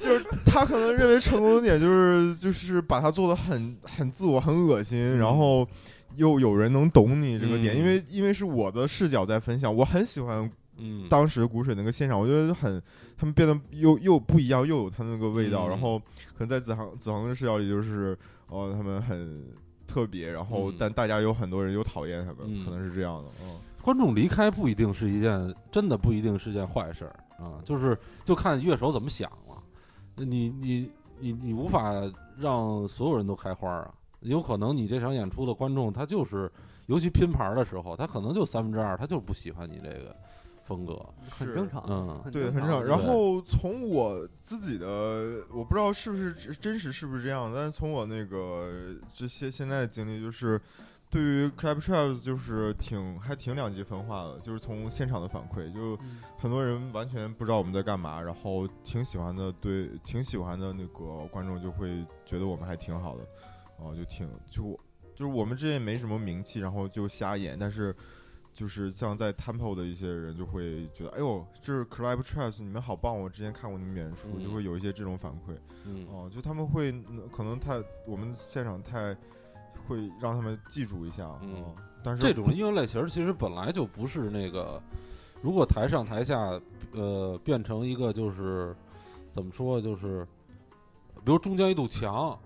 [0.00, 5.66] 就是他可能认为成功的点就是就是把它做的很很自我、很恶心，嗯然后
[6.16, 12.82] 又有人能懂你这个点，嗯因为因为是我的视角在分享，我很喜欢嗯，当时古水那个现场，我觉得很
[13.16, 15.70] 他们变得又又不一样，又有他那个味道，嗯。
[15.70, 18.16] 然后可能在子航子航的视角里就是
[18.48, 19.44] 哦他们很
[19.86, 20.76] 特别，然后、嗯。
[20.78, 23.58] 但大家有很多人又讨厌他们，嗯可能是这样的，嗯。
[23.82, 29.62] 观众离开不一定是一件，真的不一定是件坏事儿啊，就是就看乐手怎么想了。
[30.14, 31.92] 你你你你无法
[32.38, 36.50] 让所有人都开花儿啊，有可能你这场演出的观众他就是，
[36.86, 40.16] 尤其拼盘儿的时候，他可能就三分之二，他就是不喜欢你这个
[40.62, 40.94] 风格。
[41.28, 42.84] 是很正常，嗯对，很正常。
[42.84, 50.60] 然后从我自己的，我不知道是不是真真实是不是这样，但是从我那个这些现在的经历，就是
[51.10, 63.26] 对于 Club Traps 就是挺还挺两极分化的，就是从现场的反馈，就嗯很多人完全不知道我们在干嘛，然后挺喜欢的，对，挺喜欢的那个观众就会觉得我们还挺好的，
[63.82, 64.78] 哦、就挺就
[65.14, 67.94] 就是我们之前没什么名气，然后就瞎演，但是
[68.54, 73.18] 就是像在 Temple 的一些人就会觉得，哎呦，这是 Club Traps，你们好棒！
[73.18, 75.56] 我之前看过你们演出，嗯就会有一些这种反馈。
[75.84, 79.16] 嗯哦、就他们会嗯可能太我们现场太
[79.86, 81.24] 会让他们记住一下。
[81.42, 81.74] 嗯哦
[82.04, 84.82] 但是这种音乐类型其实本来就不是那个，
[85.40, 86.60] 如果台上台下
[86.94, 88.74] 呃变成一个就是
[89.30, 90.26] 怎么说就是，
[91.24, 92.36] 比如中间一堵墙，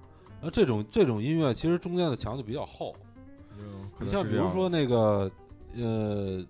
[0.40, 2.94] 那这种这种音乐其实中间的墙就比较厚。
[3.98, 5.30] 你像比如说那个
[5.74, 6.44] 呃，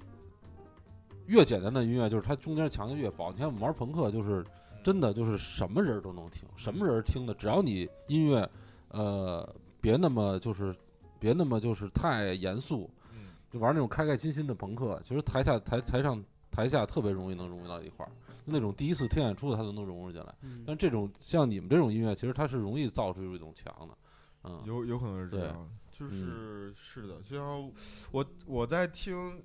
[1.27, 3.31] 越简单的音乐，就是它中间墙就越薄。
[3.31, 4.45] 你看我们玩朋克，就是
[4.83, 8.49] 真的就是什么人都能听，什么人听的，只要你音乐
[8.89, 9.49] 呃
[9.81, 10.75] 别那么就是
[11.21, 16.23] 别那么就是太严肃，嗯就玩那种开开心心的朋克，其实台下台台上
[16.57, 18.11] 台下特别容易能融入到一块儿。
[18.47, 20.35] 那种第一次听演出的，他都能融入进来。
[20.41, 23.99] 嗯但这种像你们这种音乐，其实它是容易造出一种墙的。
[24.45, 27.71] 嗯，有有可能是这样，就是、是的，就像
[28.11, 29.43] 我我在听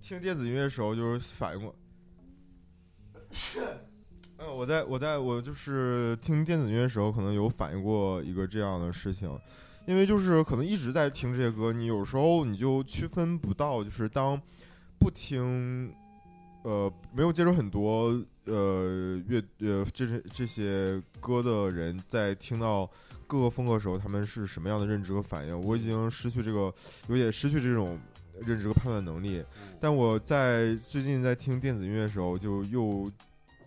[0.00, 1.74] 听电子音乐的时候，就是反应过，
[4.36, 9.36] 嗯，我在我在我就是听电子音乐的时候，可能有反映过一个这样的事情，
[9.86, 14.38] 因为就是可能一直在听这些歌，你有时候你就区分不到，就是当
[14.98, 15.94] 不听，
[16.66, 22.90] 呃，没有接触很多呃乐呃这些这些歌的人，在听到
[23.28, 25.56] 各个风格的时候，他们是什么样的认知和反应？
[25.60, 26.74] 我已经失去这个，
[27.06, 27.96] 有点失去这种
[28.44, 29.44] 认知和判断能力。
[29.80, 33.08] 但我在最近在听电子音乐的时候，就又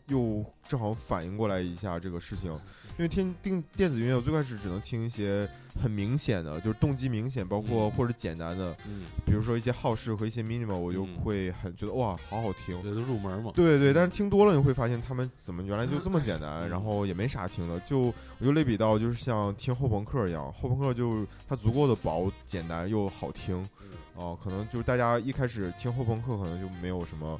[0.10, 5.50] 又正好反应过来一下这个事情，因为听电电子音乐，我最开始只能听一些
[5.82, 12.82] 很明显的，就是动机明显，包括嗯或者简单的，嗯，比如说一些浩式和一些 minimal，我就嗯会很觉得哇，好好听。
[12.84, 13.52] 这都入门嘛。
[13.56, 17.80] 对对，但是听多了你会发现他们怎么原来就这么简单， 嗯然后也没啥听的。
[17.82, 23.62] 就我就类比到就是像听后朋克一样，后朋克就它足够的薄、简单又好听。
[23.82, 27.40] 嗯哦，可能就是大家一开始听后朋克可能就没有什么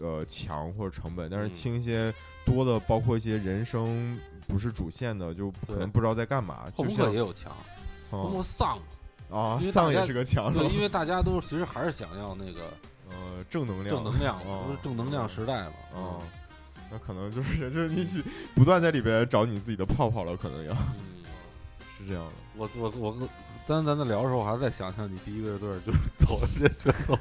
[0.00, 2.12] 呃强或者成本，但是嗯听一些
[2.44, 6.64] 多的，包括一些人声不是主线的，就可能不知道在干嘛。
[6.74, 7.52] 后朋就克也有强，
[8.10, 8.78] 后朋克啊丧，
[9.30, 12.62] 啊，丧也是个强，对，因为大家都其实还是想要那个
[13.08, 15.72] 呃正能量，正能量不是正能量时代嘛。
[15.94, 16.18] 啊，
[16.90, 18.24] 那可能就是就是你去
[18.54, 21.22] 不断在里边找你自己的泡泡了，可能要嗯，
[21.96, 22.32] 是这样的。
[22.56, 23.28] 我我我，
[23.70, 27.16] 刚才咱在聊的时候，我还在想象你第一个乐队就是 走的这全走，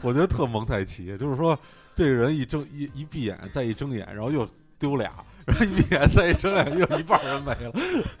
[0.00, 1.58] 我觉得特蒙太奇，就是说
[1.94, 4.48] 这个人一睁一一闭眼，再一睁眼，然后又
[4.78, 5.12] 丢俩，
[5.44, 7.72] 然后一闭眼再一睁眼，又一半人没了。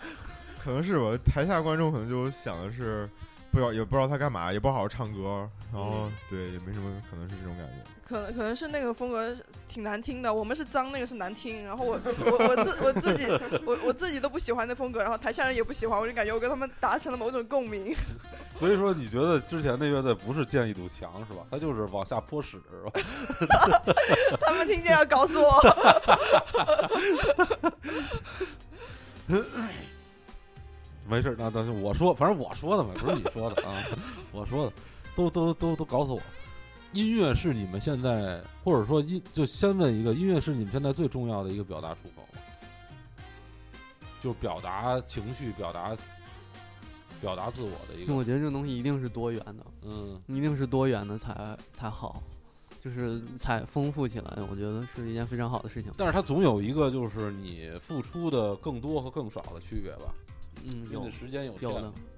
[0.62, 3.08] 可能是吧，台下观众可能就想的是，
[3.52, 7.74] 不知道也不知道他干嘛，也不好好唱歌，然后对，也没什么，可能是这种感觉。
[8.08, 9.34] 可能可能是那个风格
[9.68, 11.62] 挺难听的，我们是脏，那个是难听。
[11.64, 13.26] 然后我我我自我自己
[13.66, 17.94] 我我自己都不喜欢那风格，然后台下人也不喜欢，我就感觉我跟他们达成了某种共鸣。
[18.58, 21.42] 所以说，你觉得之前那乐队不是建一堵墙是吧？
[21.50, 22.92] 他就是往下泼屎是吧？
[24.40, 25.60] 他们听见要搞死我。
[31.08, 33.74] 没事儿，那那就我说，反正我说的嘛，不是你说的 啊，
[34.32, 34.72] 我说的，
[35.16, 36.20] 都都都都搞死我。
[36.92, 42.38] 音乐是你们现在，或者说音，就先问一个，音乐是你们现在最重要的一个表达出口吗，
[44.20, 45.96] 就表达情绪、表达
[47.20, 52.22] 表达自我的一个，我觉得这个东西一定是多元的，嗯一定是多元的才才好，
[52.78, 54.38] 就是才丰富起来。
[54.50, 55.90] 我觉得是一件非常好的事情。
[55.96, 60.12] 但是它总有一个就是你付出的更多和更少的区别吧，
[60.64, 61.68] 嗯，有因为时间有限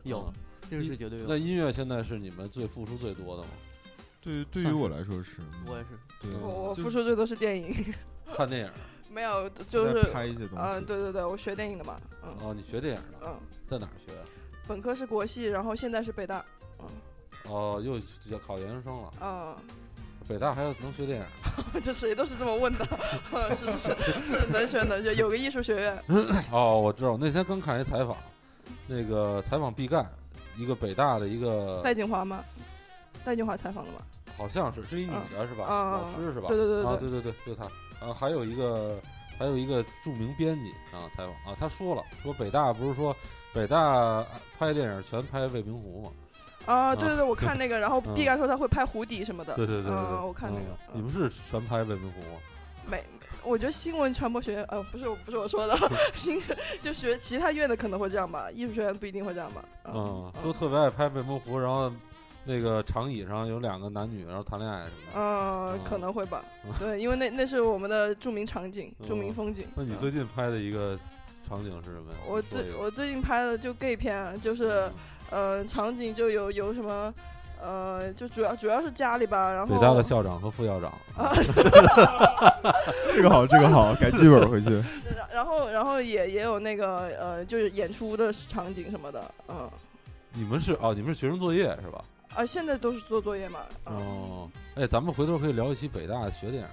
[0.05, 0.33] 有
[0.71, 1.37] 这个是绝对有那。
[1.37, 3.49] 音乐现在是你们最付出最多的吗？
[4.21, 5.37] 对，对于我来说是，
[5.67, 5.89] 我也是，
[6.23, 7.75] 对，我我付出最多是电影，
[8.35, 8.71] 看电影
[9.13, 10.65] 没有就是在拍一些东西。
[10.65, 13.39] 嗯，对对对，我学电影的嘛，嗯哦，你学电影的，嗯，
[13.69, 14.25] 在哪儿学啊？
[14.67, 16.43] 本科是国系，然后现在是北大，
[16.81, 16.87] 嗯
[17.53, 17.99] 哦，又
[18.31, 19.13] 要考研究生了。
[19.21, 19.57] 嗯，
[20.27, 21.27] 北大还有能学电影？
[21.85, 22.87] 这谁都是这么问的，
[23.55, 26.03] 是是是是能学能学，有个艺术学院，
[26.51, 28.17] 哦，我知道，那天刚看一采访，
[28.87, 30.05] 那个采访毕赣，
[30.57, 32.45] 一个北大的一个，戴锦华吗？
[33.25, 33.99] 戴锦华采访的吗？
[34.37, 35.67] 好像是是一女的是吧？
[35.69, 36.49] 嗯老师是吧？
[36.49, 37.65] 对对对啊，对对对对，就她。
[38.05, 39.01] 啊，还有一个
[39.39, 43.15] 还有一个著名编辑啊，采访啊，他说了，说北大不是说
[43.55, 44.23] 北大
[44.59, 46.11] 拍电影全拍未名湖吗？
[46.67, 52.41] 啊，对对对，我看那个，然后 嗯毕赣说他会拍湖底什么的，对对对对对，嗯，我看那个你们是全拍未名湖吗？
[52.91, 53.03] 没，
[53.45, 55.77] 我觉得新闻传播学院，呃，不是不是我说的，
[56.17, 56.41] 新
[56.81, 61.93] 就学其他院的可能会这样吧，艺术学院不一定会这样吧，嗯，都特别爱拍未名湖，然后
[62.45, 65.21] 那个长椅上有两个男女，然后谈恋爱什么的。
[65.21, 69.67] 嗯，嗯可能会吧嗯，对，因为那那是我们的著名场景、著名嗯风景。
[69.75, 70.99] 那你嗯最近拍的一个
[71.47, 72.19] 场景是什么呀？
[72.27, 74.91] 我最我最近拍的就 gay 片啊，就是
[75.31, 77.13] 呃场景就有有什么。
[77.65, 80.93] 呃，就主要主要是家里吧，然后北大的校长和副校长，
[83.15, 84.71] 这个好，这个好，改剧本回去。
[85.17, 89.71] 然然后然后也也有那个呃，就是演出的场景什么的，嗯，
[90.33, 92.05] 你们是哦，你们是学生作业是吧？
[92.35, 96.69] 啊，现在都是做作业嘛，嗯哦，哎，咱们回头可以聊一期北大学电影的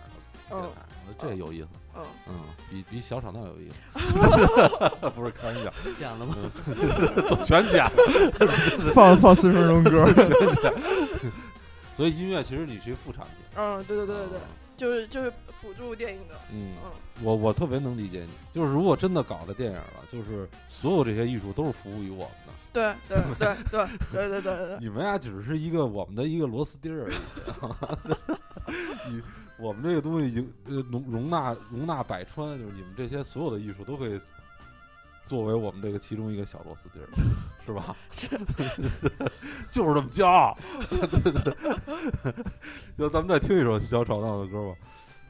[0.52, 0.68] 嗯台，
[1.08, 2.34] 我觉得这有意思，嗯，嗯，
[2.70, 6.36] 比比小吵闹有意思， 不是开玩笑， 剪了吗？
[7.30, 7.92] 都全剪了。
[8.94, 10.06] 放放四十分钟歌，
[11.98, 14.46] 所以音乐其实你是一个副产品，嗯，对对对对对啊，
[14.78, 15.32] 就是就是
[15.62, 16.92] 辅助电影的，嗯，嗯，
[17.22, 22.30] 我我特别能理解你，就是如果真的搞了电影了，就是所有这些艺术都是服务于我
[22.74, 27.16] 对对对对对对对对，你们俩只是一个我们的一个螺丝钉儿而已。
[29.12, 29.22] 你
[29.58, 34.20] 我们这个东西已经呃容容纳容纳百川，就是你们这些所有的艺术都可以
[35.26, 37.08] 作为我们这个其中一个小螺丝钉儿，
[37.66, 37.96] 是吧？
[38.12, 38.28] 是，
[39.70, 40.58] 就是这么骄傲。
[42.98, 44.76] 就咱们再听一首小吵闹的歌吧。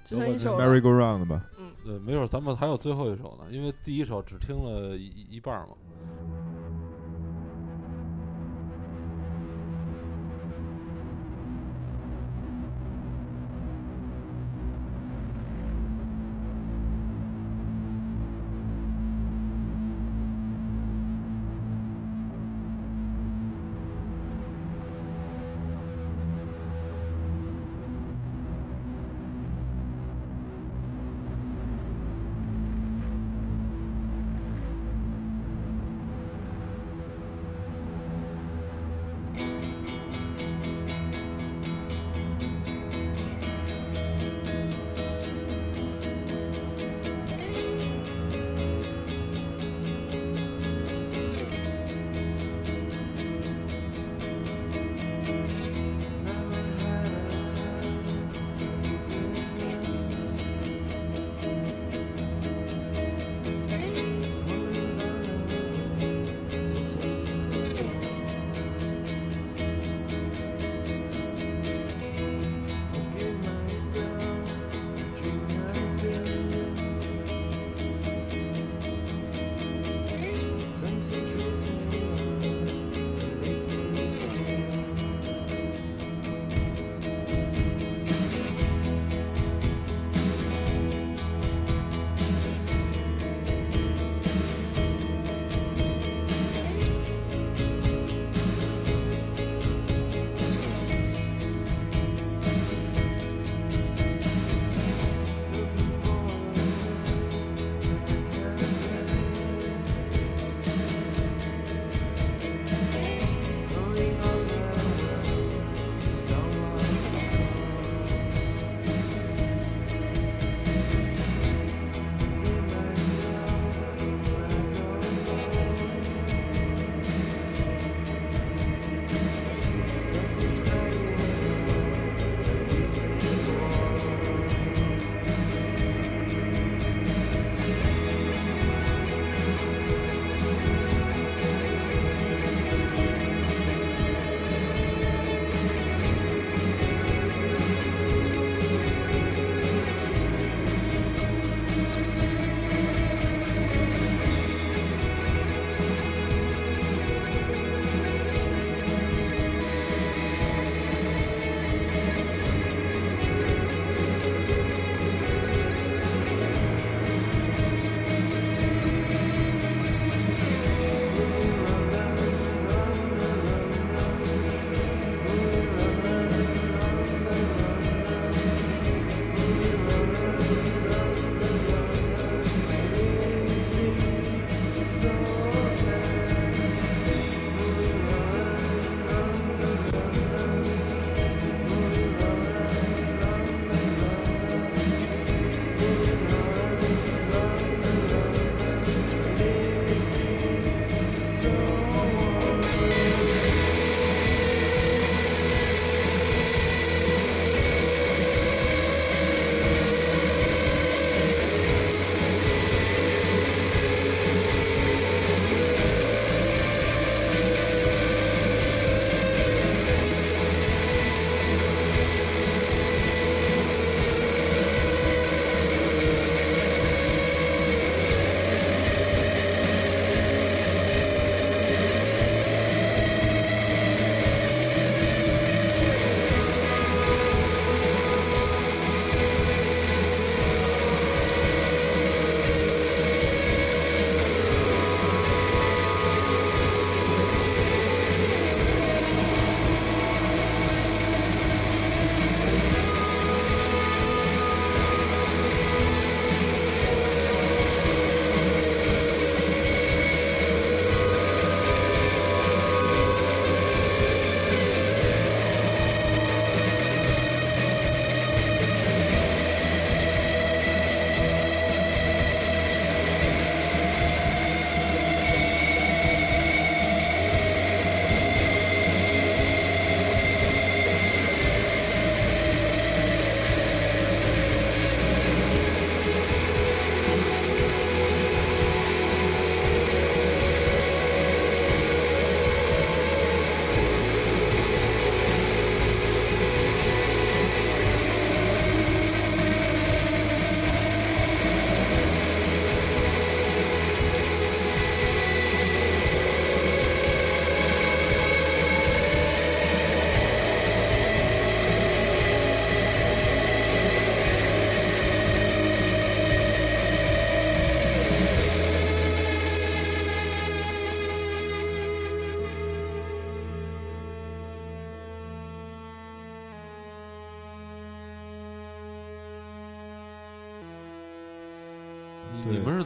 [0.06, 0.58] 只剩一首。
[0.58, 1.44] Merry Go Round 吧。
[1.58, 5.74] 嗯对，没准咱们还有最后一首呢，因为第一首只听了一一一半儿嘛。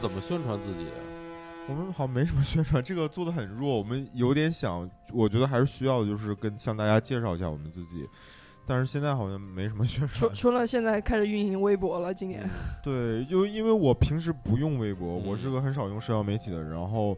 [0.06, 0.92] 怎么宣传自己的？
[1.68, 3.76] 我们好像没什么宣传，这个做的很弱。
[3.76, 8.08] 我们有点想，我觉得还是需要，就是跟向大家介绍一下我们自己。
[8.64, 10.34] 但是现在好像没什么宣除传。
[10.34, 12.48] 除了现在开始运营微博了，今年
[12.84, 16.70] 对，就因为我平时不用微博，我是嗯个很少用社交媒体的人。
[16.70, 17.16] 然后，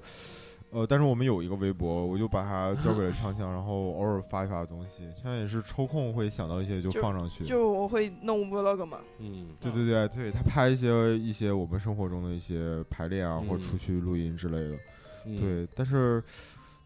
[0.70, 5.04] 呃，但是我们有一个微博，我就把它交给了畅想，然后偶尔发一发东西。
[5.16, 7.42] 现在也是抽空会想到一些就就放上去。
[7.44, 14.76] 就我会弄 vlog 嘛，嗯，对对对对，他拍一些一些我们生活中的一些排练啊，或出去录音之类的。
[15.26, 16.22] 嗯，对，但是，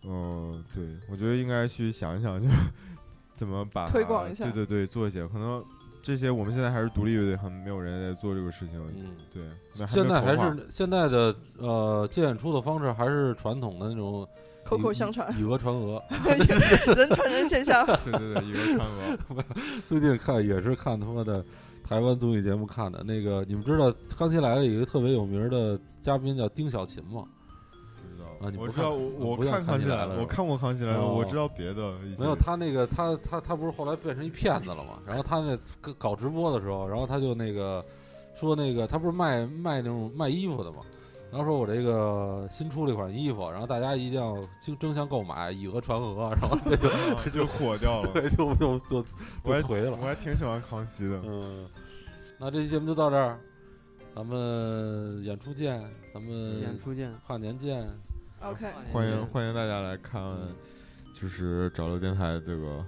[0.05, 2.49] 嗯、对，我觉得应该去想一想，就
[3.35, 5.27] 怎么把它推广一下对对对，做一些。
[5.27, 5.65] 可能
[6.03, 8.79] 这些我们现在还是独立乐队，很没有人在做这个事情。
[8.99, 9.43] 嗯，对，
[9.79, 14.27] 那现在还是现在的呃接演出的方式还是传统的那种
[14.65, 16.03] 口口相传，以讹传讹。
[16.95, 17.87] 人传人现象。
[18.05, 18.89] 对对对，以讹传
[19.29, 19.45] 讹。
[19.87, 21.45] 最近看也是看他妈的
[21.85, 23.03] 台湾综艺节目看的。
[23.05, 27.25] 那个你们知道《康熙来了》有一个特别有名的嘉宾叫丁小琴吗？
[28.43, 31.95] 啊你不我知道，我我不看康熙来了，康熙来了我看过康熙来了，哦我知道别的。
[32.19, 34.99] 没有，他那个他他他不是后来变成一骗子了嘛？
[35.07, 37.85] 然后他那个搞直播的时候，然后他就那个
[38.35, 40.79] 说那个他不是卖卖那种卖衣服的嘛？
[41.31, 48.11] 然后说我这个新出了一款衣服，然后大家一定要争争相购买，以讹传讹，然后这就啊 就火掉了。
[48.13, 49.03] 对就就就
[49.43, 50.07] 就颓了我。
[50.07, 51.19] 还挺喜欢康熙的。
[51.25, 51.67] 嗯，
[52.39, 53.39] 那这期节目就到这儿，
[54.15, 55.83] 咱们演出见，
[56.13, 57.11] 咱们演出见。
[57.27, 57.89] 跨年见。
[58.45, 60.53] OK，欢迎欢迎大家来看嗯，
[61.15, 62.85] 就是找乐电台这个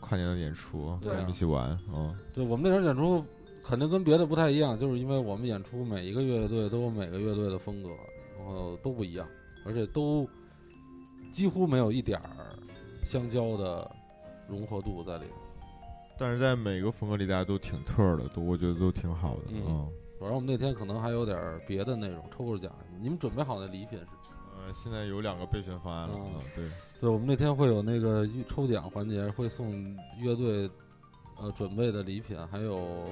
[0.00, 1.68] 跨年的演出，对我们一起玩。
[1.92, 3.22] 啊，对我们那场演出
[3.62, 7.90] 肯定跟别的不太一样，就是因为我们演出每一个乐队都有每个乐队的风格，
[8.38, 9.28] 然后都不一样，
[9.66, 10.26] 而且都
[11.30, 12.56] 几乎没有一点儿
[13.04, 13.90] 相交的
[14.48, 15.34] 融合度在里头。
[16.18, 19.42] 但是在每个风格里，大家都挺特的，都我觉得都挺好的。
[19.50, 22.72] 嗯嗯，反正我们那天可能还有点儿别的内容，抽个奖。
[23.02, 24.23] 你们准备好的礼品是？
[24.64, 26.18] 呃，现在有两个备选方案了。
[26.54, 26.64] 对，
[27.00, 30.70] 对，我们那天会有那个抽奖环节，会送乐队
[31.38, 33.08] 呃准备的礼品，还有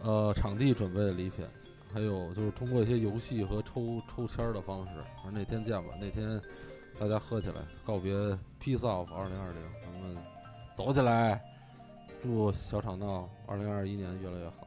[0.00, 1.46] 呃场地准备的礼品，
[1.92, 4.92] 还有就是通过一些游戏和抽抽签儿的方式。
[5.22, 6.40] 反正那天见吧，那天
[6.98, 8.12] 大家喝起来，告别
[8.60, 10.16] Peace Off 二零二零，咱们
[10.74, 11.40] 走起来，
[12.20, 14.66] 祝小厂闹二零二一年越来越好。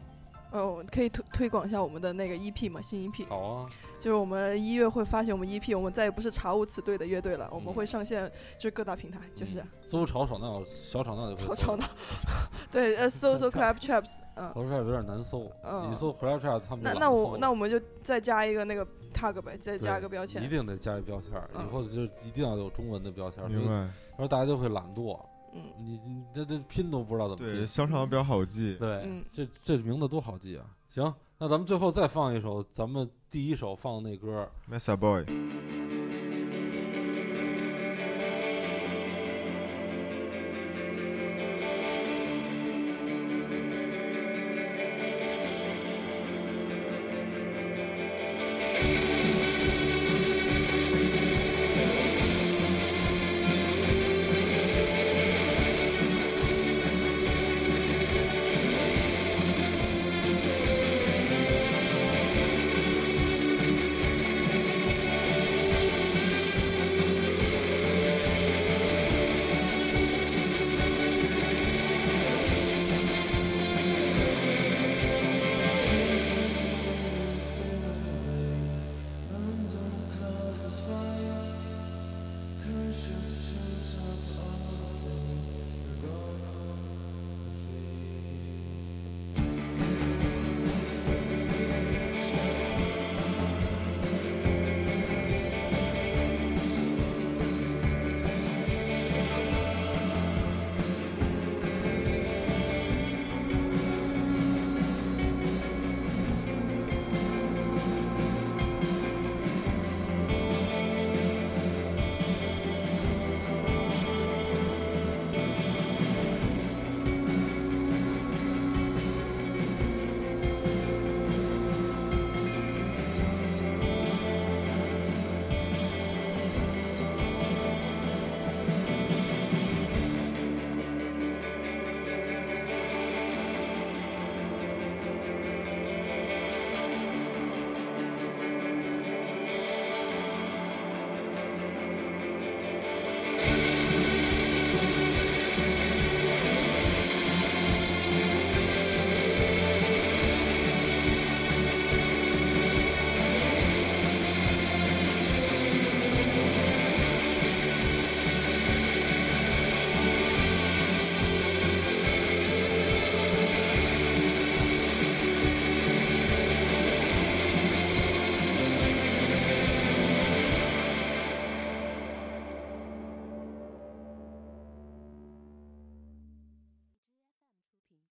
[0.51, 3.69] 哦，可以推推广一下我们的那个 EP 嘛，新 EP，好啊，
[4.03, 9.67] 就是我们一月会发行我们 EP，我们再也不是查无此队的乐队了，我们嗯会上线就是各大平台，就是这样。
[9.85, 11.85] 搜吵吵闹小吵闹就会吵吵闹，
[12.69, 23.71] 对，呃，搜搜 Clap Traps，嗯， 头是有点难搜，嗯你搜 Crash Chat 他们那那我那我们就再加一个那个 tag 呗，再加一个标签一，定得加一标签，嗯以后就一定要有中文的标签儿，明白。
[23.73, 25.17] 然后大家就会懒惰，
[25.53, 27.65] 嗯你你这这拼都不知道怎么对，拼。
[27.65, 28.75] 香肠比较好记。
[28.77, 30.65] 对，嗯，这这名字多好记啊！
[30.89, 31.13] 行，
[31.43, 34.49] 那咱们最后再放一首，咱们第一首放的那歌，